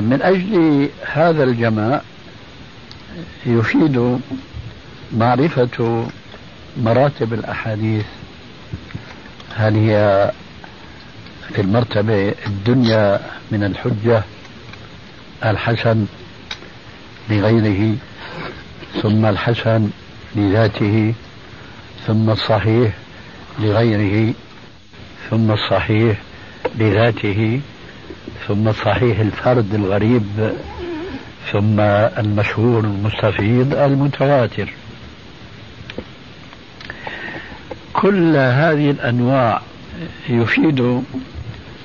[0.00, 2.00] من أجل هذا الجمع
[3.46, 4.20] يفيد
[5.16, 6.06] معرفة
[6.76, 8.04] مراتب الأحاديث.
[9.56, 10.30] هل هي
[11.54, 14.22] في المرتبة الدنيا من الحجة
[15.44, 16.06] الحسن
[17.30, 17.96] لغيره
[19.02, 19.90] ثم الحسن
[20.36, 21.14] لذاته
[22.06, 22.92] ثم الصحيح
[23.60, 24.34] لغيره
[25.30, 26.16] ثم الصحيح
[26.78, 27.60] لذاته
[28.48, 30.52] ثم صحيح الفرد الغريب
[31.52, 31.80] ثم
[32.20, 34.72] المشهور المستفيض المتواتر.
[37.92, 39.62] كل هذه الأنواع
[40.28, 41.02] يفيد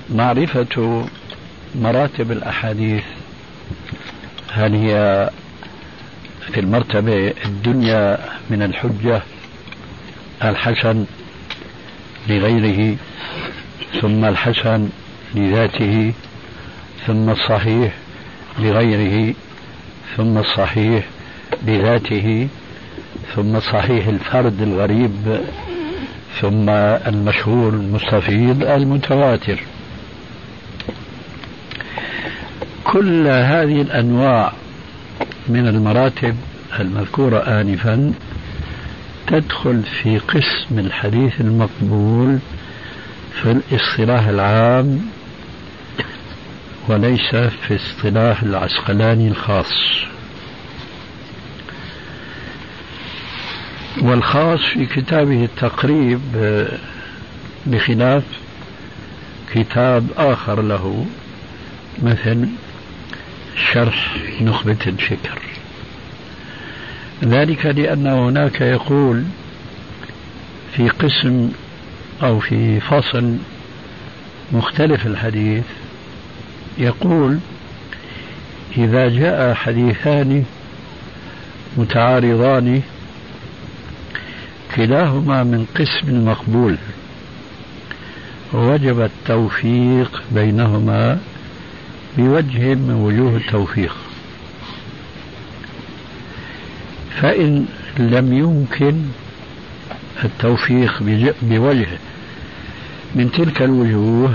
[0.10, 1.06] معرفة
[1.76, 3.04] مراتب الأحاديث.
[4.52, 5.30] هل هي
[6.52, 8.18] في المرتبة الدنيا
[8.50, 9.22] من الحجة
[10.44, 11.06] الحسن
[12.30, 12.96] لغيره
[14.02, 14.90] ثم الحسن
[15.36, 16.14] لذاته
[17.08, 17.94] ثم الصحيح
[18.60, 19.34] لغيره
[20.18, 21.04] ثم الصحيح
[21.68, 22.48] لذاته
[23.36, 25.40] ثم صحيح الفرد الغريب
[26.42, 29.60] ثم المشهور المستفيض المتواتر.
[32.84, 34.54] كل هذه الأنواع
[35.48, 36.36] من المراتب
[36.80, 38.14] المذكورة آنفا
[39.28, 42.40] تدخل في قسم الحديث المقبول
[43.42, 45.02] في الاصطلاح العام
[46.88, 49.74] وليس في اصطلاح العسقلاني الخاص.
[54.02, 56.22] والخاص في كتابه التقريب
[57.66, 58.24] بخلاف
[59.54, 61.06] كتاب آخر له
[62.04, 62.48] مثل
[63.74, 65.40] شرح نخبة الفكر.
[67.26, 69.24] ذلك لأن هناك يقول
[70.76, 71.52] في قسم
[72.24, 73.38] أو في فصل
[74.52, 75.64] مختلف الحديث
[76.78, 77.40] يقول
[78.78, 80.46] إذا جاء حديثان
[81.78, 82.82] متعارضان
[84.76, 86.78] كلاهما من قسم مقبول
[88.54, 91.20] وجب التوفيق بينهما
[92.18, 93.96] بوجه من وجوه التوفيق.
[97.22, 97.66] فإن
[97.98, 99.02] لم يمكن
[100.24, 101.04] التوفيق
[101.42, 101.88] بوجه
[103.16, 104.34] من تلك الوجوه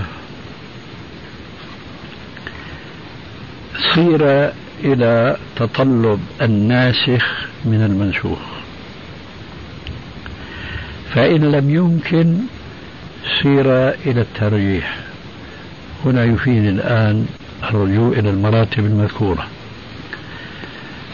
[3.95, 4.53] صير
[4.85, 8.39] إلى تطلب الناسخ من المنسوخ.
[11.15, 12.37] فإن لم يمكن
[13.43, 14.97] سير إلى الترجيح.
[16.05, 17.27] هنا يفيد الآن
[17.63, 19.47] الرجوع إلى المراتب المذكورة.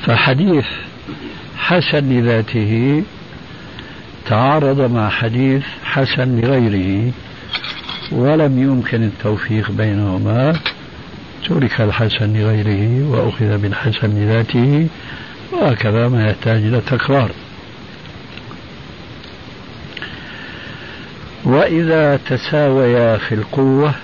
[0.07, 0.67] فحديث
[1.57, 3.03] حسن لذاته
[4.27, 7.13] تعارض مع حديث حسن لغيره
[8.13, 10.59] ولم يمكن التوفيق بينهما
[11.49, 14.89] ترك الحسن لغيره وأخذ بالحسن لذاته
[15.53, 17.31] وهكذا ما يحتاج إلى تكرار.
[21.45, 23.95] وإذا تساويا في القوة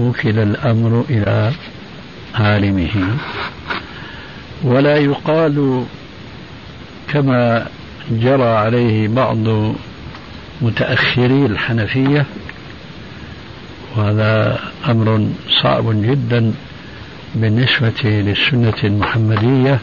[0.00, 1.52] وكل الأمر إلى
[2.34, 3.16] عالمه.
[4.64, 5.84] ولا يقال
[7.12, 7.66] كما
[8.10, 9.36] جرى عليه بعض
[10.62, 12.26] متأخري الحنفية
[13.96, 15.28] وهذا أمر
[15.62, 16.52] صعب جدا
[17.34, 19.78] بالنسبة للسنة المحمدية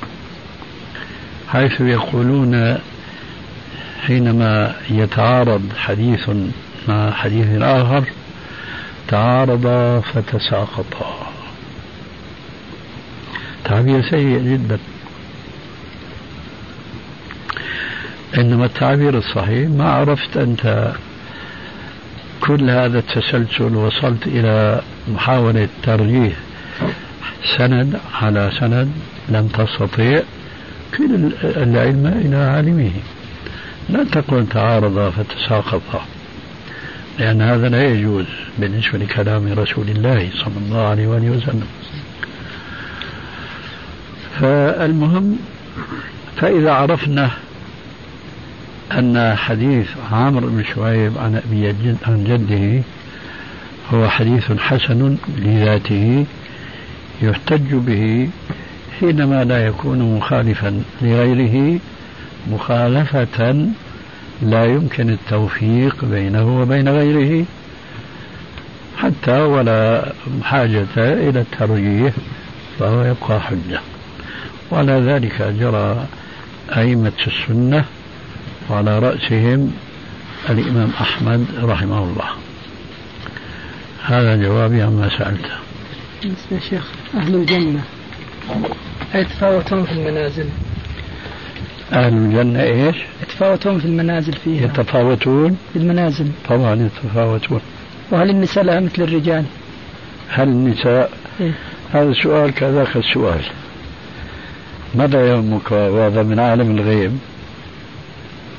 [1.51, 2.77] حيث يقولون
[4.07, 6.29] حينما يتعارض حديث
[6.87, 8.03] مع حديث آخر
[9.07, 11.16] تعارضا فتساقطا.
[13.67, 14.79] تعبير سيء جدا.
[18.37, 20.91] إنما التعبير الصحيح ما عرفت أنت
[22.41, 26.33] كل هذا التسلسل وصلت إلى محاولة ترجيح
[27.57, 28.91] سند على سند
[29.29, 30.21] لم تستطيع
[30.97, 32.91] كل العلم إلى عالمه.
[33.89, 36.05] لا تقل تعارضا فتساقطا
[37.19, 38.25] لأن هذا لا يجوز
[38.57, 41.67] بالنسبة لكلام رسول الله صلى الله عليه وآله وسلم.
[44.41, 45.39] فالمهم
[46.37, 47.31] فإذا عرفنا
[48.91, 52.83] أن حديث عامر بن شعيب عن أبي عن جده
[53.93, 56.25] هو حديث حسن لذاته
[57.21, 58.29] يحتج به
[58.99, 61.79] حينما لا يكون مخالفا لغيره
[62.51, 63.67] مخالفة
[64.41, 67.45] لا يمكن التوفيق بينه وبين غيره
[68.97, 70.11] حتى ولا
[70.43, 72.13] حاجة إلى الترجيح
[72.79, 73.79] فهو يبقى حجة.
[74.71, 76.05] وعلى ذلك جرى
[76.77, 77.85] أئمة السنة
[78.69, 79.71] وعلى رأسهم
[80.49, 82.29] الإمام أحمد رحمه الله.
[84.05, 85.55] هذا جوابي عما سألته
[86.51, 86.83] يا شيخ
[87.15, 87.81] أهل الجنة.
[89.15, 90.45] يتفاوتون في المنازل؟
[91.93, 94.65] أهل الجنة إيش؟ يتفاوتون في المنازل فيها.
[94.65, 96.31] يتفاوتون؟ في المنازل.
[96.49, 97.61] طبعا يتفاوتون.
[98.11, 99.45] وهل النساء لها مثل الرجال؟
[100.29, 101.51] هل النساء؟ إيه؟
[101.93, 103.41] هذا سؤال كذاك السؤال
[104.95, 107.17] ماذا يهمك وهذا من عالم الغيب؟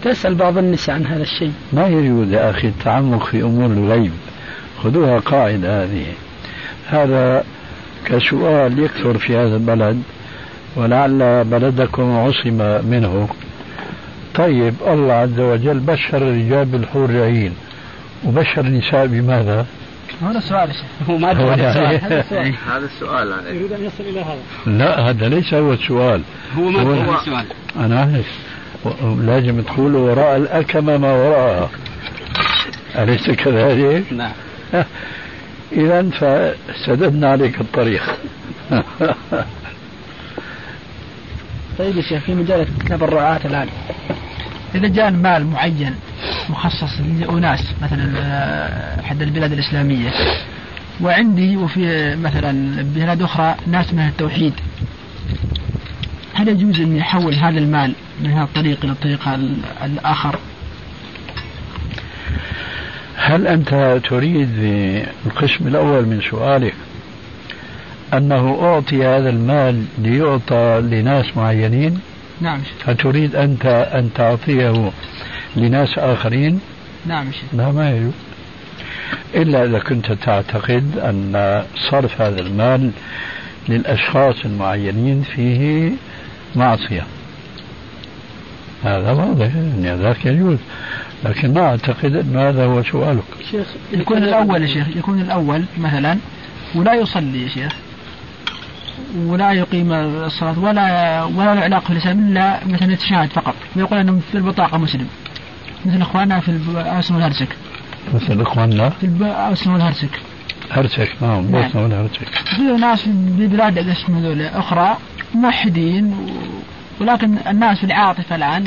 [0.02, 1.52] تسأل بعض النساء عن هذا الشيء.
[1.72, 4.12] ما يجوز يا أخي التعمق في أمور الغيب.
[4.82, 6.06] خذوها قاعدة هذه.
[6.86, 7.44] هذا
[8.04, 10.02] كسؤال يكثر في هذا البلد
[10.76, 13.28] ولعل بلدكم عصم منه.
[14.34, 17.52] طيب الله عز وجل بشر الرجال بالحور العين.
[18.26, 19.66] وبشر النساء بماذا؟
[20.22, 20.70] هذا سؤال
[21.10, 21.62] هو ما هو يعني
[21.96, 22.54] هذا سؤال.
[22.68, 24.38] هذا السؤال يريد أن يصل إلى هذا.
[24.66, 26.22] لا هذا ليس هو السؤال
[26.56, 27.44] هو ما هو- السؤال
[27.76, 28.38] أنا أعرف.
[28.84, 31.70] و- لازم تقول وراء الأكمة ما وراءها.
[32.98, 34.32] أليس كذلك؟ نعم.
[35.72, 38.02] إذا فسددنا عليك الطريق.
[41.78, 43.68] طيب يا شيخ في مجال التبرعات الآن.
[44.74, 45.94] إذا جاء مال معين
[46.50, 50.10] مخصص لأناس مثلا آه، حد البلاد الإسلامية.
[51.00, 54.52] وعندي وفي مثلا بلاد أخرى ناس من التوحيد.
[56.34, 59.28] هل يجوز أن يحول هذا المال من هذا الطريق إلى الطريق
[59.84, 60.38] الآخر؟
[63.16, 64.48] هل أنت تريد
[65.24, 66.74] بالقسم الأول من سؤالك
[68.14, 72.00] أنه أعطي هذا المال ليعطى لناس معينين؟
[72.40, 72.60] نعم.
[72.86, 74.90] هل تريد أنت أن تعطيه
[75.56, 76.60] لناس آخرين؟
[77.06, 77.32] نعم.
[77.32, 78.12] شيخ لا ما يجوز
[79.34, 82.90] إلا إذا كنت تعتقد أن صرف هذا المال
[83.68, 85.92] للأشخاص المعينين فيه
[86.56, 87.04] معصية.
[88.84, 90.58] هذا واضح يعني ذاك يجوز.
[91.24, 93.24] لكن ما أعتقد أن هذا هو سؤالك.
[93.50, 96.18] شيخ يكون الأول يا شيخ يكون الأول مثلا
[96.74, 97.72] ولا يصلي يا شيخ؟
[99.16, 103.54] ولا يقيم الصلاة ولا ولا له علاقة بالإسلام إلا مثلا يتشاهد فقط.
[103.76, 105.06] ويقول أنه في البطاقة مسلم.
[105.86, 107.48] مثل إخواننا في الأسن والهرسك.
[108.14, 110.20] مثل إخواننا؟ في الأسن والهرسك.
[110.70, 112.28] هرسك نعم بوسنة والهرسك.
[112.56, 113.78] في ناس في بلاد
[114.08, 114.96] هذول أخرى
[115.34, 116.14] موحدين
[117.00, 118.64] ولكن الناس في العاطفة الآن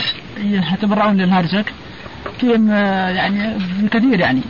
[0.74, 1.66] يتبرعون للهرسك.
[2.40, 3.58] فيهم يعني
[3.92, 4.42] كثير يعني.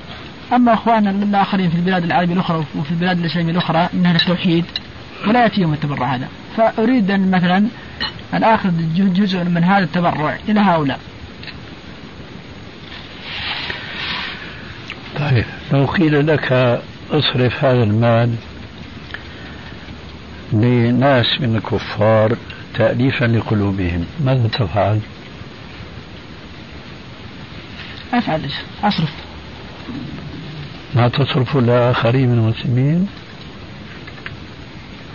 [0.54, 4.66] أما إخواننا الآخرين في البلاد العربية الأخرى وفي البلاد الإسلامية الأخرى من أهل التوحيد
[5.28, 7.68] ولا يأتيهم التبرع هذا فأريد أن مثلا
[8.34, 11.00] أن آخذ جزء من هذا التبرع إلى هؤلاء
[15.20, 18.36] طيب لو قيل لك اصرف هذا المال
[20.54, 22.38] لناس من الكفار
[22.74, 25.00] تأليفا لقلوبهم ماذا تفعل؟
[28.14, 28.42] أفعل
[28.84, 29.12] أصرف
[30.96, 33.08] ما تصرف لآخرين من المسلمين؟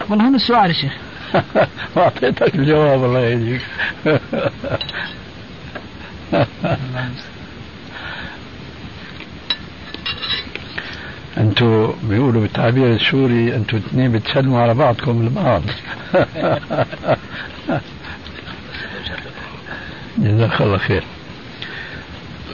[0.09, 0.93] والله هذا السؤال يا شيخ؟
[1.97, 3.61] أعطيتك الجواب الله يهديك
[11.39, 15.63] أنتوا بيقولوا بالتعبير السوري أنتوا اثنين بتسلموا على بعضكم البعض.
[20.19, 21.03] جزاك الله خير.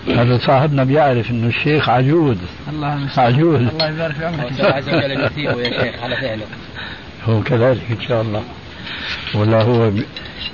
[0.09, 2.36] هذا صاحبنا بيعرف إنه الشيخ عجوز.
[2.68, 3.61] الله عجوز.
[3.61, 4.53] الله يبارك في عمرك.
[4.53, 6.44] الله عز وجل يثيبه يا شيخ على فعله
[7.24, 8.42] هو كذلك إن شاء الله.
[9.34, 9.92] ولا هو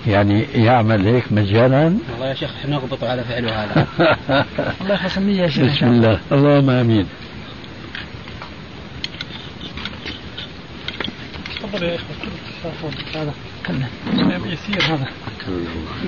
[0.06, 3.86] يعني يعمل هيك مجانا؟ والله يا شيخ نغبط على فعله هذا.
[4.80, 5.76] الله يخلص يا شيخ.
[5.76, 6.20] بسم الله.
[6.32, 7.06] اللهم آمين.
[11.62, 12.92] تفضل يا إخوة.
[13.14, 13.34] هذا
[13.66, 13.88] كلنا
[14.46, 15.08] يسير هذا.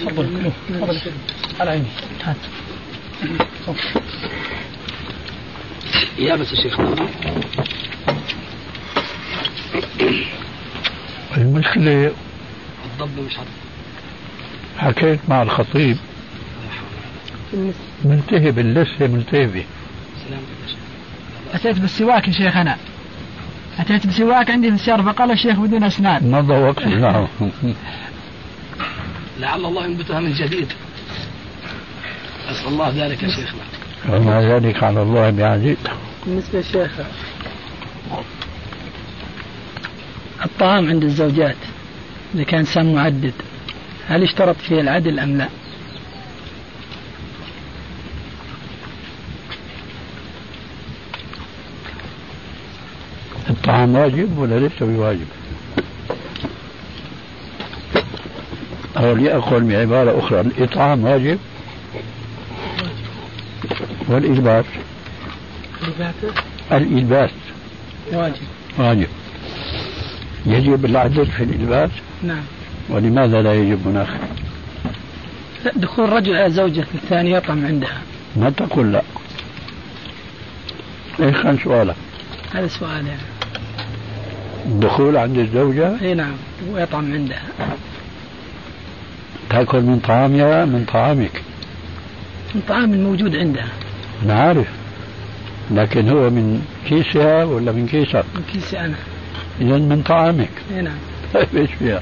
[0.01, 0.53] تفضل.
[0.69, 1.13] كله تفضل.
[1.61, 1.87] على عيني.
[2.25, 2.37] هات.
[6.19, 6.81] يا بس الشيخ
[11.41, 12.13] المشكلة
[12.85, 13.49] الضب مش عارف
[14.79, 15.97] حكيت مع الخطيب.
[18.05, 19.65] منتهي باللسه منتهي
[20.29, 20.43] سلام.
[21.55, 22.77] أتيت بالسواك يا شيخ أنا.
[23.79, 26.31] أتيت بسواك عندي في السيارة فقال الشيخ بدون أسنان.
[26.31, 26.87] مضى وقت.
[27.05, 27.27] نعم.
[29.41, 30.73] لعل الله ينبتها من جديد.
[32.51, 33.61] أسأل الله ذلك يا شيخنا.
[34.09, 35.77] وما ذلك على الله بعزيز.
[36.27, 36.91] بالنسبة للشيخ
[40.45, 41.57] الطعام عند الزوجات
[42.35, 43.33] إذا كان إنسان معدد
[44.09, 45.49] هل اشترط فيه العدل أم لا؟
[53.51, 55.27] الطعام واجب ولا ليس بواجب؟
[58.97, 61.39] أو لأقول بعبارة أخرى الإطعام واجب
[64.09, 64.65] والإلباس؟
[66.73, 67.31] الإلباس.
[68.13, 68.35] واجب.
[68.79, 69.09] واجب.
[70.47, 71.91] يجب العدل في الإلباس؟
[72.23, 72.43] نعم.
[72.89, 74.09] ولماذا لا يجب هناك؟
[75.65, 77.99] لا دخول رجل على زوجة الثانية يطعم عندها.
[78.37, 79.03] ما تقول لا.
[81.21, 81.97] إيش كان سؤالك؟
[82.55, 83.21] هذا سؤال يعني.
[84.67, 86.35] الدخول عند الزوجة؟ إي نعم
[86.73, 87.43] ويطعم عندها.
[89.51, 91.43] تأكل من طعامها من طعامك.
[92.55, 93.69] من طعام الموجود عندها.
[94.25, 94.67] أنا عارف
[95.71, 98.95] لكن هو من كيسها ولا من كيسك؟ من كيسي أنا.
[99.61, 100.51] اذا من طعامك.
[100.83, 100.99] نعم.
[101.35, 102.01] طيب إيش فيها؟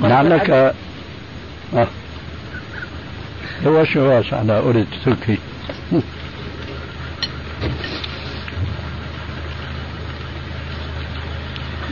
[0.00, 0.74] لعلك آه.
[3.66, 5.38] هو شواس على أريد تركي.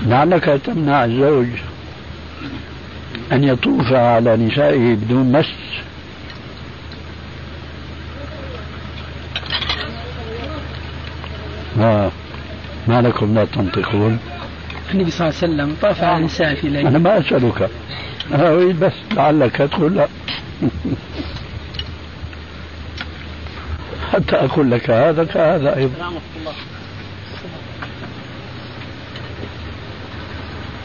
[0.06, 1.48] لعلك تمنع الزوج
[3.32, 5.59] أن يطوف على نسائه بدون مس.
[11.82, 12.10] آه.
[12.88, 14.18] ما لكم لا تنطقون.
[14.94, 16.88] النبي صلى الله عليه وسلم طاف على النساء في ليلة.
[16.88, 17.70] أنا ما أسألك.
[18.32, 20.08] أريد بس لعلك تقول لا.
[24.12, 26.12] حتى أقول لك هذا كهذا أيضا.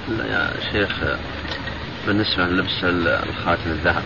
[0.09, 0.99] لا يا شيخ
[2.07, 4.03] بالنسبة للبس الخاتم الذهب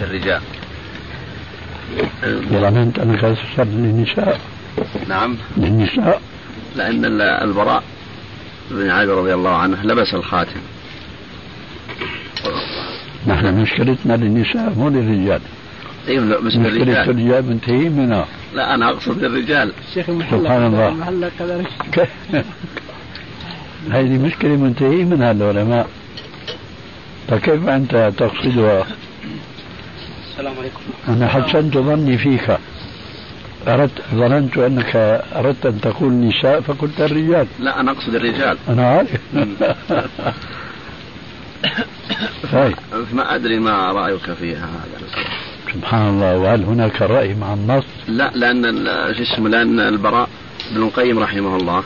[0.00, 0.40] للرجال.
[2.24, 4.40] ظننت أنك تسأل للنساء
[5.08, 5.36] نعم.
[5.56, 6.20] للنساء
[6.76, 7.82] لأن البراء
[8.70, 10.60] بن عازب رضي الله عنه لبس الخاتم.
[13.26, 15.40] نحن مشكلتنا للنساء مو للرجال.
[16.08, 19.72] أيوه مشكلة الرجال منتهين منها لا أنا أقصد للرجال.
[19.88, 21.30] الشيخ المحلق سبحان الله.
[21.38, 21.68] كذلك
[23.94, 25.88] هذه مشكلة منتهي منها العلماء.
[27.28, 28.86] فكيف أنت تقصدها؟
[30.30, 30.80] السلام عليكم.
[31.08, 32.58] أنا حسنت ظني فيك.
[33.68, 34.96] أردت ظننت أنك
[35.36, 37.46] أردت أن تقول نساء فقلت الرجال.
[37.58, 38.58] لا أنا أقصد الرجال.
[38.68, 39.20] أنا عارف.
[42.52, 42.74] طيب.
[43.16, 44.66] ما أدري ما رأيك فيها.
[44.66, 45.06] هذا
[45.74, 46.38] سبحان الله.
[46.38, 50.28] وهل هناك رأي مع النص؟ لا شو اسمه لأن البراء
[50.70, 51.82] بن القيم رحمه الله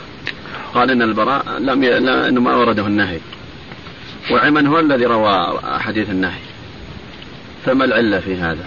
[0.73, 1.99] قال إن البراء لم ي...
[1.99, 3.19] لا انه ما ورده النهي.
[4.31, 6.39] وعمن هو الذي روى حديث النهي.
[7.65, 8.65] فما العلة في هذا؟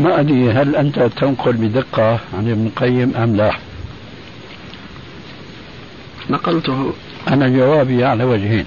[0.00, 3.52] ما أدري هل أنت تنقل بدقة عن ابن القيم أم لا.
[6.30, 6.92] نقلته.
[7.28, 8.64] أنا جوابي على وجهين.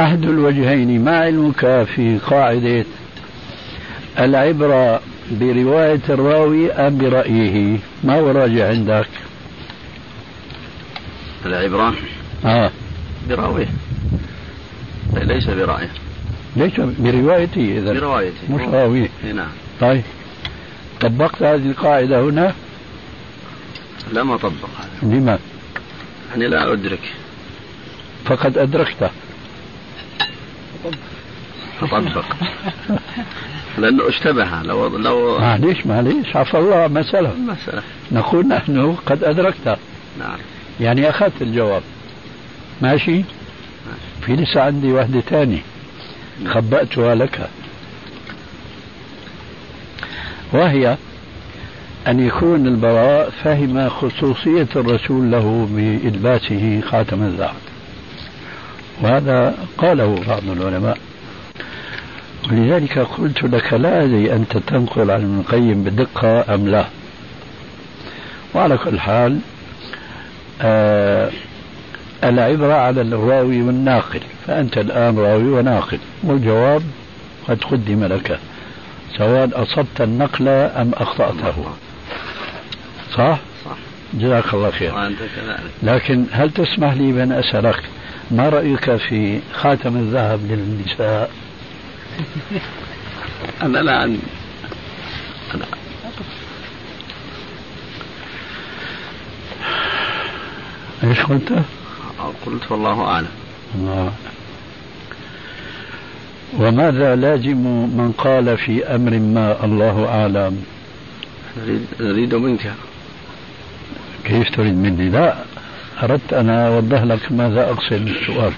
[0.00, 2.84] أحد الوجهين ما علمك في قاعدة
[4.18, 5.00] العبرة
[5.30, 9.08] برواية الراوي أم برأيه؟ ما هو راجع عندك؟
[11.46, 11.94] العبرة.
[12.44, 12.70] آه.
[13.28, 13.68] برأويه.
[15.12, 15.90] ليس برأيه.
[16.56, 17.92] ليش بروايته إذا.
[17.92, 18.36] بروايته.
[18.50, 19.08] مش راويه.
[19.34, 19.48] نعم.
[19.80, 20.02] طيب.
[21.00, 22.54] طبقت هذه القاعدة هنا؟
[24.12, 25.14] لم أطبق هذا.
[25.14, 25.38] لما؟
[26.30, 27.12] يعني لا أدرك.
[28.24, 29.10] فقد أدركته.
[31.82, 32.24] أطبق
[33.78, 34.62] لأنه اشتبه.
[34.62, 36.36] لو لو معليش معليش.
[36.36, 37.34] عفى الله مسألة.
[37.34, 37.82] مسألة.
[38.12, 39.78] نقول نحن قد أدركت
[40.18, 40.38] نعم.
[40.80, 41.82] يعني أخذت الجواب.
[42.82, 43.24] ماشي؟
[44.20, 45.62] في لسه عندي واحدة تانية.
[46.46, 47.48] خبأتها لك.
[50.52, 50.96] وهي
[52.08, 57.54] أن يكون البراء فهم خصوصية الرسول له بإلباسه خاتم الذهب
[59.02, 60.98] وهذا قاله بعض العلماء.
[62.50, 66.86] ولذلك قلت لك لا أدري أنت تنقل عن ابن القيم بدقة أم لا.
[68.54, 69.38] وعلى كل حال
[70.62, 71.30] آه
[72.24, 74.20] العبرة على الراوي والناقل.
[74.46, 75.98] فأنت الآن راوي وناقل.
[76.22, 76.82] والجواب
[77.48, 78.38] قد قدم لك
[79.18, 81.54] سواء أصبت النقل أم أخطأته.
[83.12, 83.76] صح؟ صح.
[84.14, 84.92] جزاك الله خير.
[85.82, 87.82] لكن هل تسمح لي بأن أسألك
[88.30, 91.30] ما رأيك في خاتم الذهب للنساء؟
[93.62, 94.18] أنا لا عندي
[95.54, 95.64] أنا
[101.04, 101.52] إيش قلت؟
[102.46, 103.28] قلت والله أعلم.
[103.88, 104.12] آه.
[106.58, 107.56] وماذا لازم
[107.96, 110.64] من قال في أمر ما الله أعلم؟
[111.56, 112.72] نريد نريد منك.
[114.24, 115.34] كيف تريد مني؟ لا
[116.02, 118.52] أردت أن أوضح لك ماذا أقصد بالسؤال.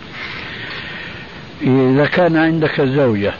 [1.62, 3.33] إذا كان عندك زوجة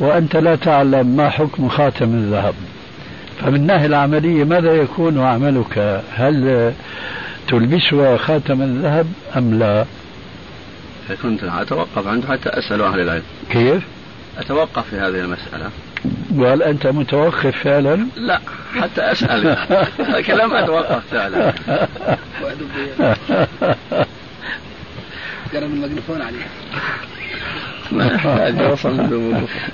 [0.00, 2.54] وأنت لا تعلم ما حكم خاتم الذهب
[3.40, 6.72] فمن الناحية العملية ماذا يكون عملك؟ هل
[7.48, 9.84] تلبسها خاتم الذهب أم لا؟
[11.22, 13.22] كنت أتوقف عنده حتى أسأل أهل العلم.
[13.50, 13.82] كيف؟
[14.38, 15.70] أتوقف في هذه المسألة.
[16.34, 18.40] وهل أنت متوقف فعلا؟ لا
[18.80, 19.56] حتى أسأل.
[20.26, 21.52] كلام أتوقف فعلا.
[25.54, 26.46] قرب الميكروفون عليه
[27.92, 29.68] ما يحتاج وصل بالموقف.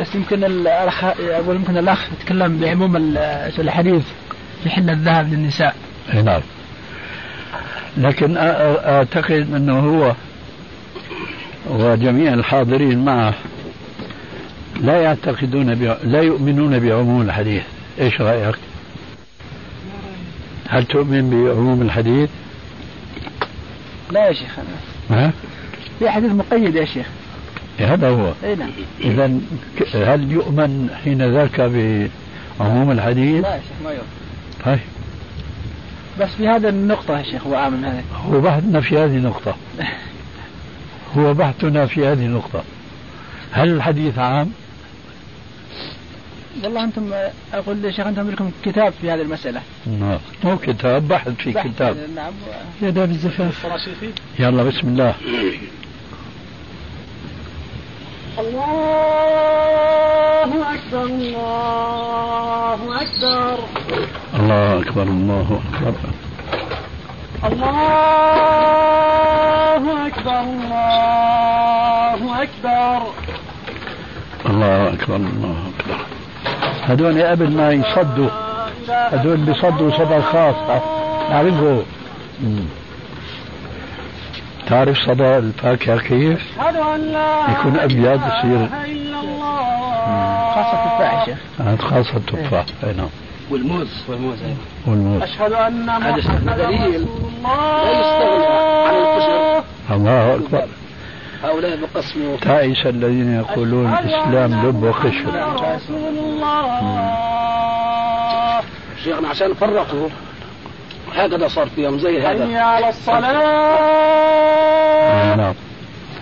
[0.00, 3.18] بس يمكن الأخ أقول يمكن الأخ يتكلم بعموم ال-
[3.58, 4.04] الحديث.
[4.62, 5.74] في حل الذهب للنساء
[6.14, 6.40] إيه نعم
[7.96, 10.14] لكن أعتقد أنه هو
[11.70, 13.34] وجميع الحاضرين معه
[14.80, 15.96] لا يعتقدون ب...
[16.04, 17.62] لا يؤمنون بعموم الحديث
[18.00, 18.54] إيش رأيك؟
[20.68, 22.30] هل تؤمن بعموم الحديث؟
[24.10, 25.32] لا يا شيخ أنا ها؟
[25.98, 27.06] في حديث مقيد يا شيخ
[27.78, 29.40] هذا هو إي نعم اذا
[29.94, 34.04] هل يؤمن حين ذاك بعموم الحديث؟ لا يا شيخ ما يوم
[34.64, 34.78] طيب.
[36.20, 39.56] بس في هذا النقطة يا شيخ هو عامل هذا هو بحثنا في هذه النقطة.
[41.16, 42.62] هو بحثنا في هذه النقطة.
[43.52, 44.52] هل الحديث عام؟
[46.64, 47.12] والله أنتم
[47.52, 49.60] أقول يا شيخ أنتم لكم كتاب في هذه المسألة.
[49.86, 50.18] نعم.
[50.44, 51.66] مو كتاب بحث في بحث.
[51.66, 51.96] كتاب.
[52.16, 52.32] نعم.
[52.80, 53.66] في اداب الزفاف.
[54.38, 55.14] يلا بسم الله.
[58.38, 58.74] الله
[60.74, 63.58] أكبر الله أكبر.
[64.48, 66.10] الله أكبر الله أكبر.
[67.44, 67.66] الله
[70.06, 70.40] أكبر
[72.14, 73.02] الله أكبر.
[74.46, 75.96] الله أكبر الله أكبر.
[76.82, 78.30] هذول قبل ما يصدوا.
[78.88, 80.54] هذول بيصدوا صدى خاص.
[81.30, 81.82] نعرفه.
[84.66, 86.58] تعرف صدى الفاكهة كيف؟
[87.48, 88.68] يكون أبيض يصير.
[90.54, 93.08] خاصة التفاح يا شيخ هذا خاصة التفاح أي نعم.
[93.50, 93.88] والموز.
[94.08, 94.38] والموز
[94.86, 95.22] والموز.
[95.22, 97.06] أشهد أن محمدا دليل
[97.42, 98.46] لا يستغنى
[98.86, 100.66] عن القشر الله أكبر.
[101.44, 106.68] هؤلاء بقسموا تعيس الذين يقولون الإسلام لب وقشر رسول الله.
[109.04, 110.08] شيخنا عشان فرقوا
[111.14, 113.32] هكذا صار فيهم زي حي هذا على الصلاة.
[115.36, 115.54] نعم.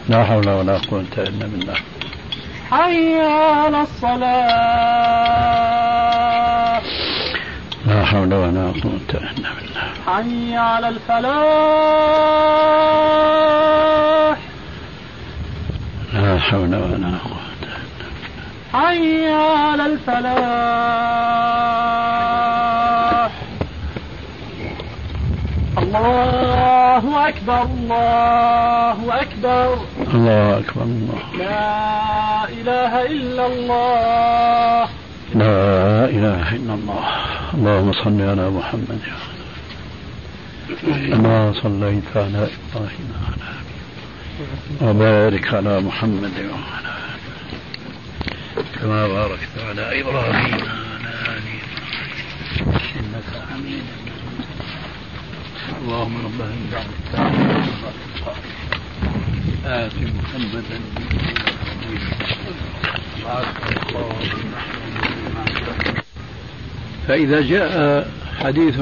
[0.09, 1.75] لا حول ولا قوة إلا بالله.
[2.71, 5.17] حي على الصلاة.
[7.87, 9.87] لا حول ولا قوة إلا بالله.
[10.07, 11.27] حي على الفلاح.
[16.15, 17.37] لا حول ولا قوة
[18.73, 20.27] حي على الفلاح.
[25.79, 29.79] الله أكبر الله أكبر.
[30.15, 34.89] الله أكبر الله لا إله إلا الله.
[35.35, 37.26] لا إله إلا الله.
[37.57, 39.01] اللهم صل على محمد.
[40.87, 43.09] كما صليت على إبراهيم
[44.83, 46.95] وبارك على محمد وعلى
[48.81, 51.47] كما باركت على إبراهيم وعلى آل
[52.61, 52.87] إبراهيم.
[53.01, 53.87] إنك حميد
[55.81, 56.87] اللهم رب هذه
[59.65, 60.79] آت محمدا
[67.09, 68.81] فإذا جاء حديث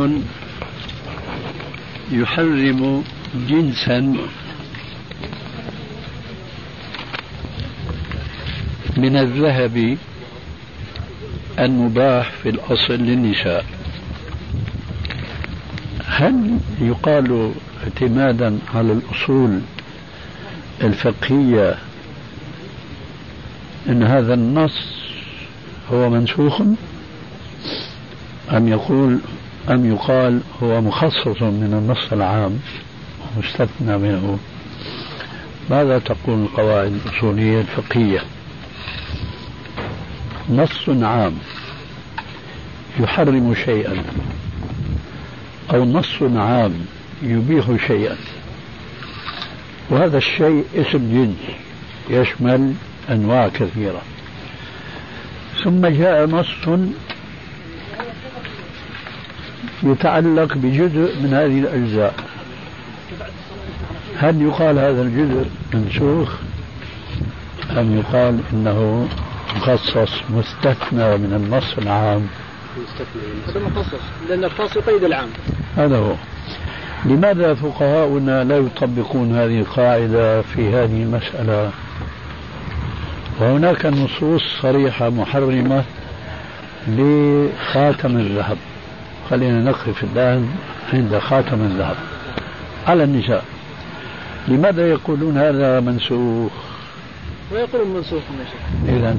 [2.13, 3.05] يحرم
[3.49, 4.01] جنسا
[8.97, 9.97] من الذهب
[11.59, 13.65] المباح في الأصل للنساء.
[16.07, 17.53] هل يقال
[17.85, 19.61] اعتمادا على الأصول
[20.83, 21.79] الفقهية
[23.89, 24.79] أن هذا النص
[25.93, 26.63] هو منسوخ؟
[28.51, 29.19] أم يقول
[29.71, 32.59] أم يقال هو مخصص من النص العام
[33.39, 34.39] مستثنى منه.
[35.71, 38.23] ماذا تقول القواعد الأصولية الفقهية؟
[40.51, 41.35] نص عام.
[43.01, 44.03] يحرم شيئا.
[45.75, 46.73] أو نص عام
[47.23, 48.17] يبيح شيئا.
[49.91, 51.57] وهذا الشيء اسم جنس
[52.11, 52.75] يشمل
[53.11, 54.03] أنواع كثيرة.
[55.65, 56.69] ثم جاء نص
[59.85, 62.15] يتعلق بجزء من هذه الأجزاء.
[64.19, 66.33] هل يقال هذا الجزء منسوخ
[67.71, 69.09] أم يقال إنه
[69.57, 72.27] مخصص مستثنى من النص العام؟
[73.49, 75.29] هذا مخصص لأن الخاص يقيد العام.
[75.77, 76.15] هذا هو.
[77.05, 81.71] لماذا فقهاؤنا لا يطبقون هذه القاعدة في هذه المسألة؟
[83.41, 85.85] وهناك نصوص صريحة محرمة
[86.89, 88.57] لخاتم الذهب.
[89.31, 90.49] خلينا نقف الآن
[90.93, 91.97] عند خاتم الذهب.
[92.87, 93.45] على النساء
[94.49, 96.53] لماذا يقولون هذا منسوخ؟
[97.53, 98.95] ويقولون منسوخ يا شيخ.
[98.97, 99.17] إذا؟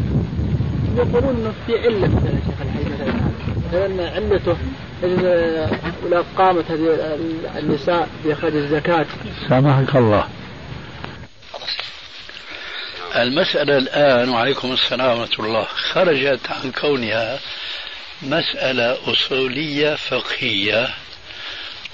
[0.98, 4.58] يقولون في علة مثلا يا شيخ الحديث مثلا مثلا علته
[6.06, 7.18] ولا قامت هذه
[7.60, 9.06] النساء بإخراج الزكاة.
[9.50, 10.28] سامحك الله.
[13.16, 15.66] المسألة الآن وعليكم السلام ورحمة الله.
[15.94, 17.40] خرجت عن كونها
[18.22, 20.94] مسألة أصولية فقهية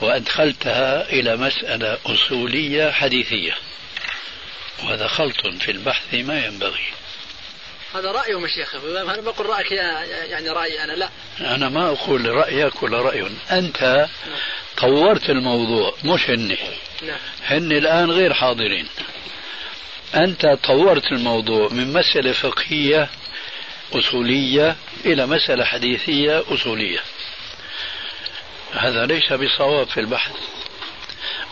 [0.01, 3.53] وأدخلتها إلى مسألة أصولية حديثية.
[4.83, 6.85] وهذا خلط في البحث ما ينبغي.
[7.95, 11.09] هذا رأيهم يا شيخ أنا بقول رأيك يعني رأيي أنا لا.
[11.39, 13.27] أنا ما أقول رأيك ولا رأي.
[13.51, 14.07] أنت
[14.77, 16.57] طورت الموضوع مش هن
[17.01, 17.19] نعم.
[17.45, 18.87] هن الآن غير حاضرين.
[20.15, 23.09] أنت طورت الموضوع من مسألة فقهية
[23.93, 24.75] أصولية
[25.05, 26.99] إلى مسألة حديثية أصولية.
[28.73, 30.35] هذا ليس بصواب في البحث.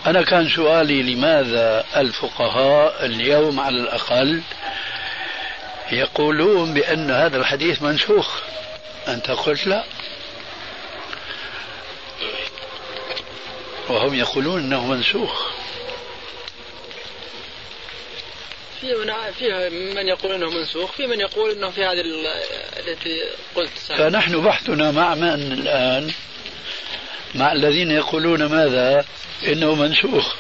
[0.06, 4.42] أنا كان سؤالي لماذا الفقهاء اليوم على الأقل
[5.92, 8.42] يقولون بأن هذا الحديث منسوخ؟
[9.08, 9.84] أنت قلت لا.
[13.90, 15.59] وهم يقولون أنه منسوخ.
[18.82, 22.02] في من في من يقول إنه منسوخ، في من يقول إنه في هذه
[22.80, 23.22] التي
[23.56, 24.10] قلت سابقا.
[24.10, 26.12] فنحن بحثنا مع من الآن؟
[27.36, 29.06] مع الذين يقولون ماذا؟
[29.48, 30.36] إنه منسوخ.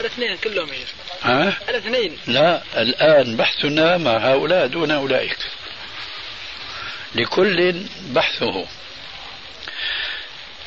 [0.00, 0.84] الاثنين كلهم هي.
[1.22, 2.18] ها؟ الاثنين.
[2.26, 5.38] لا الآن بحثنا مع هؤلاء دون أولئك.
[7.14, 7.74] لكل
[8.10, 8.66] بحثه.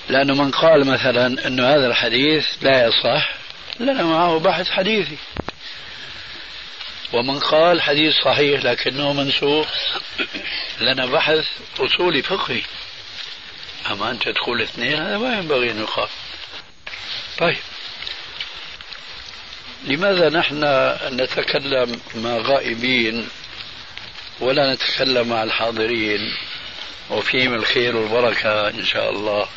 [0.09, 3.33] لأنه من قال مثلا أن هذا الحديث لا يصح
[3.79, 5.17] لنا معه بحث حديثي
[7.13, 9.67] ومن قال حديث صحيح لكنه منسوخ
[10.79, 11.47] لنا بحث
[11.79, 12.61] أصولي فقهي.
[13.91, 16.09] أما أنت تقول اثنين هذا ما ينبغي أن يخاف
[17.37, 17.57] طيب.
[19.83, 20.63] لماذا نحن
[21.21, 23.29] نتكلم مع غائبين
[24.39, 26.37] ولا نتكلم مع الحاضرين؟
[27.09, 29.47] وفيهم الخير والبركة إن شاء الله.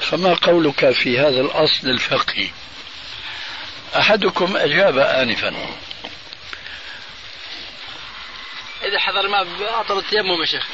[0.00, 2.50] فما قولك في هذا الأصل الفقهي؟
[3.96, 5.54] أحدكم أجاب آنفا.
[8.84, 10.66] إذا حضر ما أعطر التيمم يا شيخ.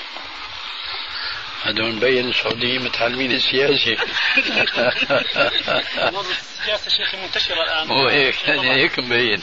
[1.63, 3.97] هذول مبين السعوديين متعلمين السياسة.
[6.31, 7.91] السياسة شيخ منتشرة الآن.
[7.91, 9.43] هو هيك يعني هيك مبين.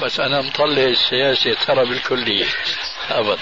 [0.00, 2.46] بس أنا مطلع السياسة ترى بالكلية.
[3.10, 3.38] أبدا.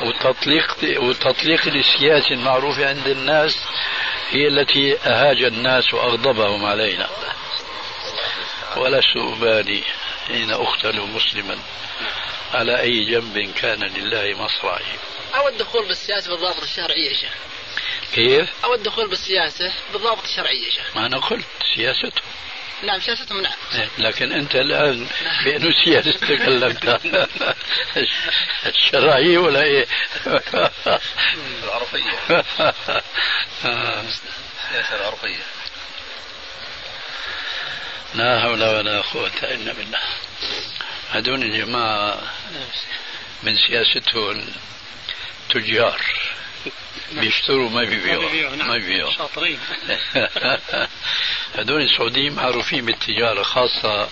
[0.00, 3.64] وتطليق وتطليق السياسة المعروفة عند الناس
[4.30, 7.08] هي التي أهاج الناس وأغضبهم علينا.
[8.78, 9.82] ولست أبالي
[10.26, 11.58] حين أقتل مسلما.
[12.54, 14.84] على أي جنب كان لله مصرعي؟
[15.34, 17.32] أو الدخول بالسياسة بالضابط الشرعي يا شيخ.
[18.14, 20.96] كيف؟ أو الدخول بالسياسة بالضابط الشرعي يا شيخ.
[20.96, 22.22] ما أنا قلت سياسته.
[22.82, 25.06] نعم سياستهم نعم إيه، لكن أنت الآن
[25.44, 27.00] بأنه سياسة تكلمت
[28.66, 29.86] الشرعية ولا إيه؟
[31.64, 32.18] العرفية.
[33.64, 35.42] السياسة العرفية.
[38.14, 39.98] لا حول ولا قوة إلا بالله.
[41.10, 42.22] هذول الجماعة
[43.42, 44.44] من سياستهم
[45.50, 46.00] تجار
[47.12, 48.56] بيشتروا ما بيبيعوا.
[48.56, 48.68] نعم.
[48.68, 49.10] ما بيبيعوا.
[49.10, 49.58] شاطرين.
[51.58, 54.08] هذول السعوديين معروفين بالتجارة خاصة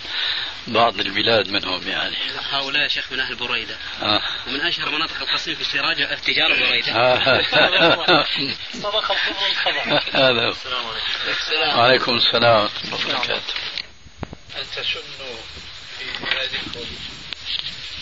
[0.67, 2.17] بعض البلاد منهم يعني.
[2.51, 3.77] هؤلاء شيخ من أهل بريدة.
[4.03, 4.21] آه.
[4.47, 6.93] ومن أشهر مناطق القصيم في السراج التجارة بريدة.
[6.93, 7.43] آه.
[8.83, 10.49] صدق الخبر هذا.
[10.49, 11.79] السلام عليكم.
[11.79, 13.55] وعليكم السلام ورحمة الله وبركاته.
[14.57, 15.37] أن تسنوا
[15.99, 16.87] في بلادكم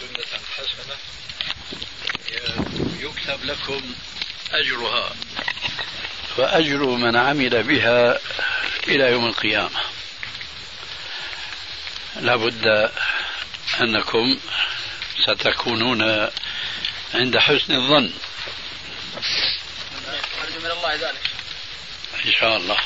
[0.00, 0.96] سنة حسنة؟
[3.00, 3.94] يكتب لكم
[4.52, 5.14] أجرها.
[6.38, 8.18] وأجر من عمل بها
[8.88, 9.80] إلى يوم القيامة.
[12.16, 12.90] لابد
[13.80, 14.40] أنكم
[15.26, 16.30] ستكونون
[17.14, 18.12] عند حسن الظن.
[20.42, 21.30] أرجو من الله ذلك.
[22.26, 22.78] إن شاء الله.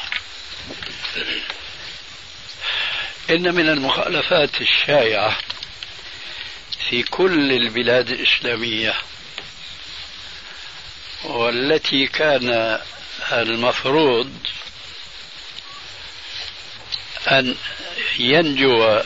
[3.31, 5.39] إن من المخالفات الشائعة
[6.91, 8.95] في كل البلاد الإسلامية
[11.25, 12.79] والتي كان
[13.33, 14.33] المفروض
[17.29, 17.57] أن
[18.19, 19.03] ينجو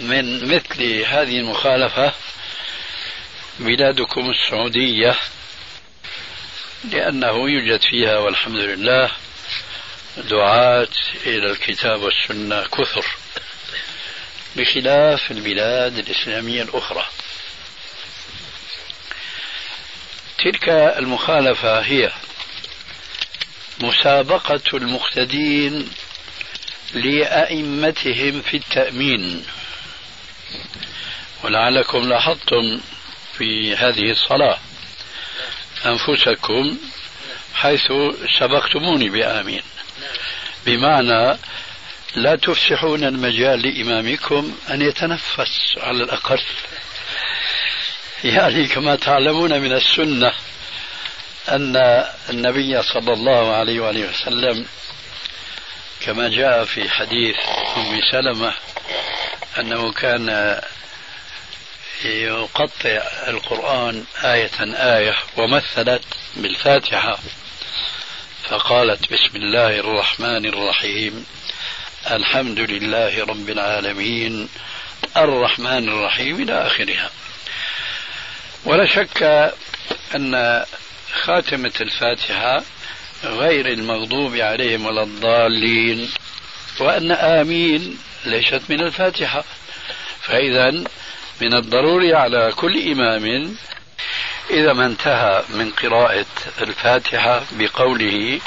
[0.00, 2.12] من مثل هذه المخالفة
[3.58, 5.16] بلادكم السعودية
[6.84, 9.10] لأنه يوجد فيها والحمد لله
[10.16, 10.88] دعاة
[11.26, 13.06] إلى الكتاب والسنة كثر.
[14.56, 17.04] بخلاف البلاد الإسلامية الأخرى.
[20.38, 22.12] تلك المخالفة هي
[23.80, 25.90] مسابقة المقتدين
[26.94, 29.44] لأئمتهم في التأمين.
[31.42, 32.80] ولعلكم لاحظتم
[33.38, 34.58] في هذه الصلاة
[35.86, 36.78] أنفسكم
[37.54, 37.92] حيث
[38.38, 39.62] سبقتموني بآمين.
[40.66, 41.38] بمعنى
[42.14, 46.40] لا تفسحون المجال لإمامكم أن يتنفس على الأقل.
[48.24, 50.32] يعني كما تعلمون من السنة
[51.48, 51.76] أن
[52.30, 54.66] النبي صلى الله عليه وآله وسلم
[56.00, 57.36] كما جاء في حديث
[57.76, 58.54] أم سلمة
[59.58, 60.60] أنه كان
[62.04, 66.02] يقطع القرآن آية آية ومثلت
[66.36, 67.18] بالفاتحة
[68.48, 71.26] فقالت بسم الله الرحمن الرحيم.
[72.10, 74.48] الحمد لله رب العالمين
[75.16, 77.10] الرحمن الرحيم إلى آخرها.
[78.64, 79.22] ولا شك
[80.14, 80.64] أن
[81.24, 82.62] خاتمة الفاتحة
[83.24, 86.10] غير المغضوب عليهم ولا الضالين
[86.80, 89.44] وأن آمين ليست من الفاتحة.
[90.22, 90.70] فإذا
[91.40, 93.56] من الضروري على كل إمام
[94.50, 96.26] إذا ما انتهى من قراءة
[96.60, 98.40] الفاتحة بقوله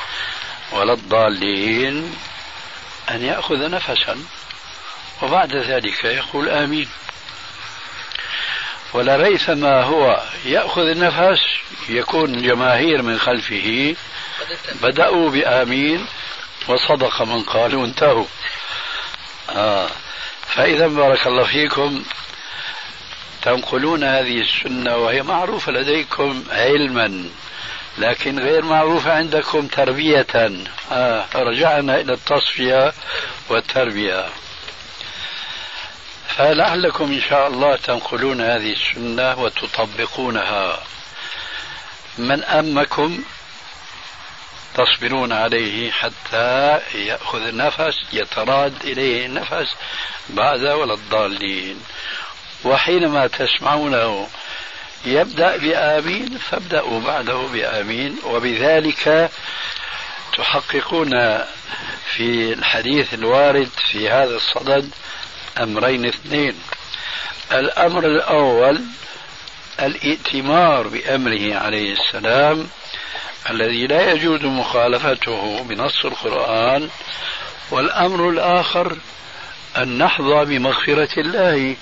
[0.71, 2.15] ولا الضالين
[3.09, 4.17] أن يأخذ نفسا
[5.21, 6.87] وبعد ذلك يقول آمين.
[8.93, 11.39] ولريثما هو يأخذ النفس
[11.89, 13.95] يكون الجماهير من خلفه
[14.81, 16.05] بدأوا بآمين
[16.67, 18.25] وصدق من قالوا انتهوا.
[19.49, 19.89] آه
[20.47, 22.03] فإذا بارك الله فيكم.
[23.41, 27.29] تنقلون هذه السنة وهي معروفة لديكم علما.
[27.97, 30.27] لكن غير معروفة عندكم تربية.
[30.91, 32.93] آه رجعنا إلى التصفية
[33.49, 34.29] والتربية.
[36.27, 40.83] فلعلكم إن شاء الله تنقلون هذه السنة وتطبقونها.
[42.17, 43.23] من أمكم
[44.75, 49.75] تصبرون عليه حتى يأخذ النفس يتراد إليه النفس
[50.29, 51.81] بعد ولا الضالين.
[52.65, 54.27] وحينما تسمعونه
[55.05, 59.31] يبدأ بآمين فابدأوا بعده بآمين وبذلك
[60.37, 61.09] تحققون
[62.15, 64.89] في الحديث الوارد في هذا الصدد
[65.57, 66.55] أمرين اثنين.
[67.51, 68.81] الأمر الأول
[69.79, 72.67] الائتمار بأمره عليه السلام
[73.49, 76.89] الذي لا يجوز مخالفته بنص القرآن
[77.71, 78.97] والأمر الآخر
[79.77, 81.75] أن نحظى بمغفرة الله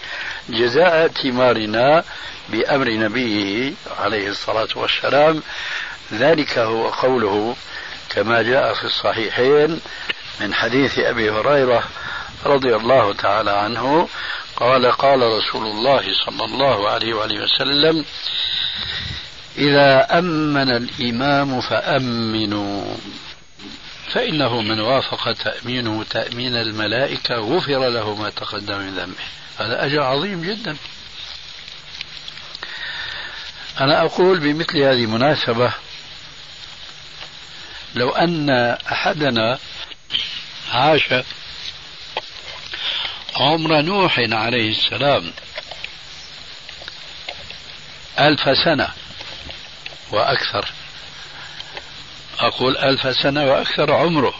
[0.49, 2.03] جزاء ائتمارنا
[2.49, 5.41] بأمر نبيه عليه الصلاة والسلام.
[6.13, 7.55] ذلك هو قوله
[8.09, 9.79] كما جاء في الصحيحين
[10.41, 11.83] من حديث أبي هريرة
[12.45, 14.09] رضي الله تعالى عنه
[14.55, 18.05] قال قال رسول الله صلى الله عليه وآله وسلم
[19.57, 22.95] إذا أمن الإمام فأمنوا.
[24.07, 29.23] فإنه من وافق تأمينه تأمين الملائكة غفر له ما تقدم من ذنبه.
[29.59, 30.77] هذا أجر عظيم جدا.
[33.79, 35.73] أنا أقول بمثل هذه المناسبة
[37.95, 38.49] لو أن
[38.91, 39.59] أحدنا
[40.71, 41.13] عاش
[43.35, 45.33] عمر نوح عليه السلام
[48.19, 48.89] ألف سنة
[50.11, 50.69] وأكثر
[52.39, 54.33] أقول ألف سنة وأكثر عمره.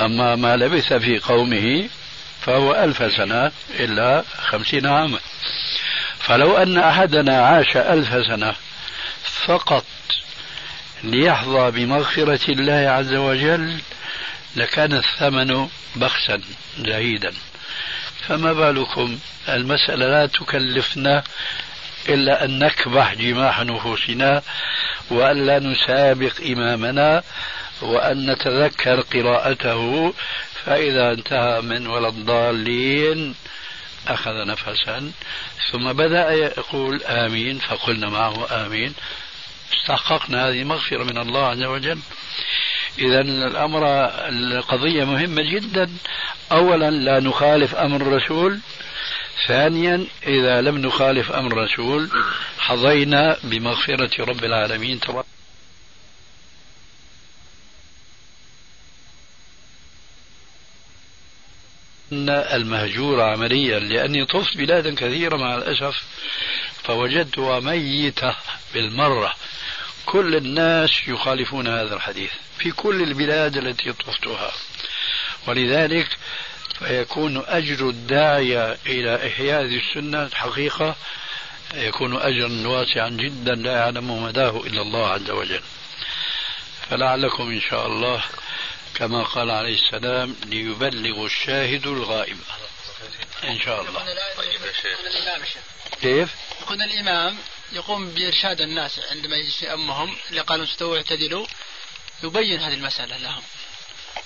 [0.00, 1.88] أما ما لبث في قومه
[2.40, 5.18] فهو ألف سنة إلا خمسين عاما.
[6.18, 8.54] فلو أن أحدنا عاش ألف سنة
[9.46, 9.84] فقط
[11.04, 13.78] ليحظى بمغفرة الله عز وجل
[14.56, 16.40] لكان الثمن بخسا
[16.78, 17.32] زهيدا
[18.26, 21.24] فما بالكم؟ المسألة لا تكلفنا
[22.08, 24.42] إلا أن نكبح جماح نفوسنا
[25.10, 27.22] وأن لا نسابق إمامنا
[27.82, 30.12] وأن نتذكر قراءته
[30.64, 33.34] فإذا انتهى من ولا الضالين
[34.08, 35.12] أخذ نفسا.
[35.72, 38.94] ثم بدأ يقول آمين فقلنا معه آمين.
[39.74, 41.98] استحققنا هذه مغفرة من الله عز وجل.
[42.98, 43.84] إذا الأمر
[44.28, 45.90] القضية مهمة جدا.
[46.52, 48.60] أولا لا نخالف أمر الرسول.
[49.46, 52.10] ثانيا إذا لم نخالف أمر الرسول
[52.58, 55.00] حظينا بمغفرة رب العالمين.
[55.00, 55.26] تبارك
[62.12, 66.02] المهجورة عمليا لأني طفت بلادا كثيرة مع الأسف
[66.84, 68.36] فوجدتها ميتة
[68.74, 69.34] بالمرة.
[70.06, 74.52] كل الناس يخالفون هذا الحديث في كل البلاد التي طفتها.
[75.46, 76.08] ولذلك
[76.78, 80.96] فيكون أجر الداعية إلى إحياء هذه السنة حقيقة
[81.74, 85.62] يكون أجرا واسعا جدا لا يعلم مداه إلا الله عز وجل.
[86.90, 88.24] فلعلكم إن شاء الله
[88.94, 92.38] كما قال عليه السلام ليبلغ الشاهد الغائب.
[93.44, 94.04] إن شاء الله.
[96.02, 96.28] كيف؟
[96.62, 97.38] يكون الإمام
[97.72, 101.46] يقوم بإرشاد الناس عندما يجلس أمهم اللي قالوا استووا اعتدلوا
[102.22, 103.42] يبين هذه المسألة لهم.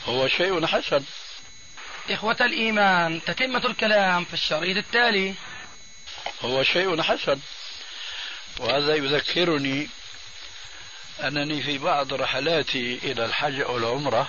[0.08, 1.04] هو شيء حسن.
[2.10, 5.34] إخوة الإيمان تتمة الكلام في الشريط التالي.
[6.42, 7.40] هو شيء حسن
[8.58, 9.88] وهذا يذكرني
[11.20, 14.28] أنني في بعض رحلاتي إلى الحج أو العمرة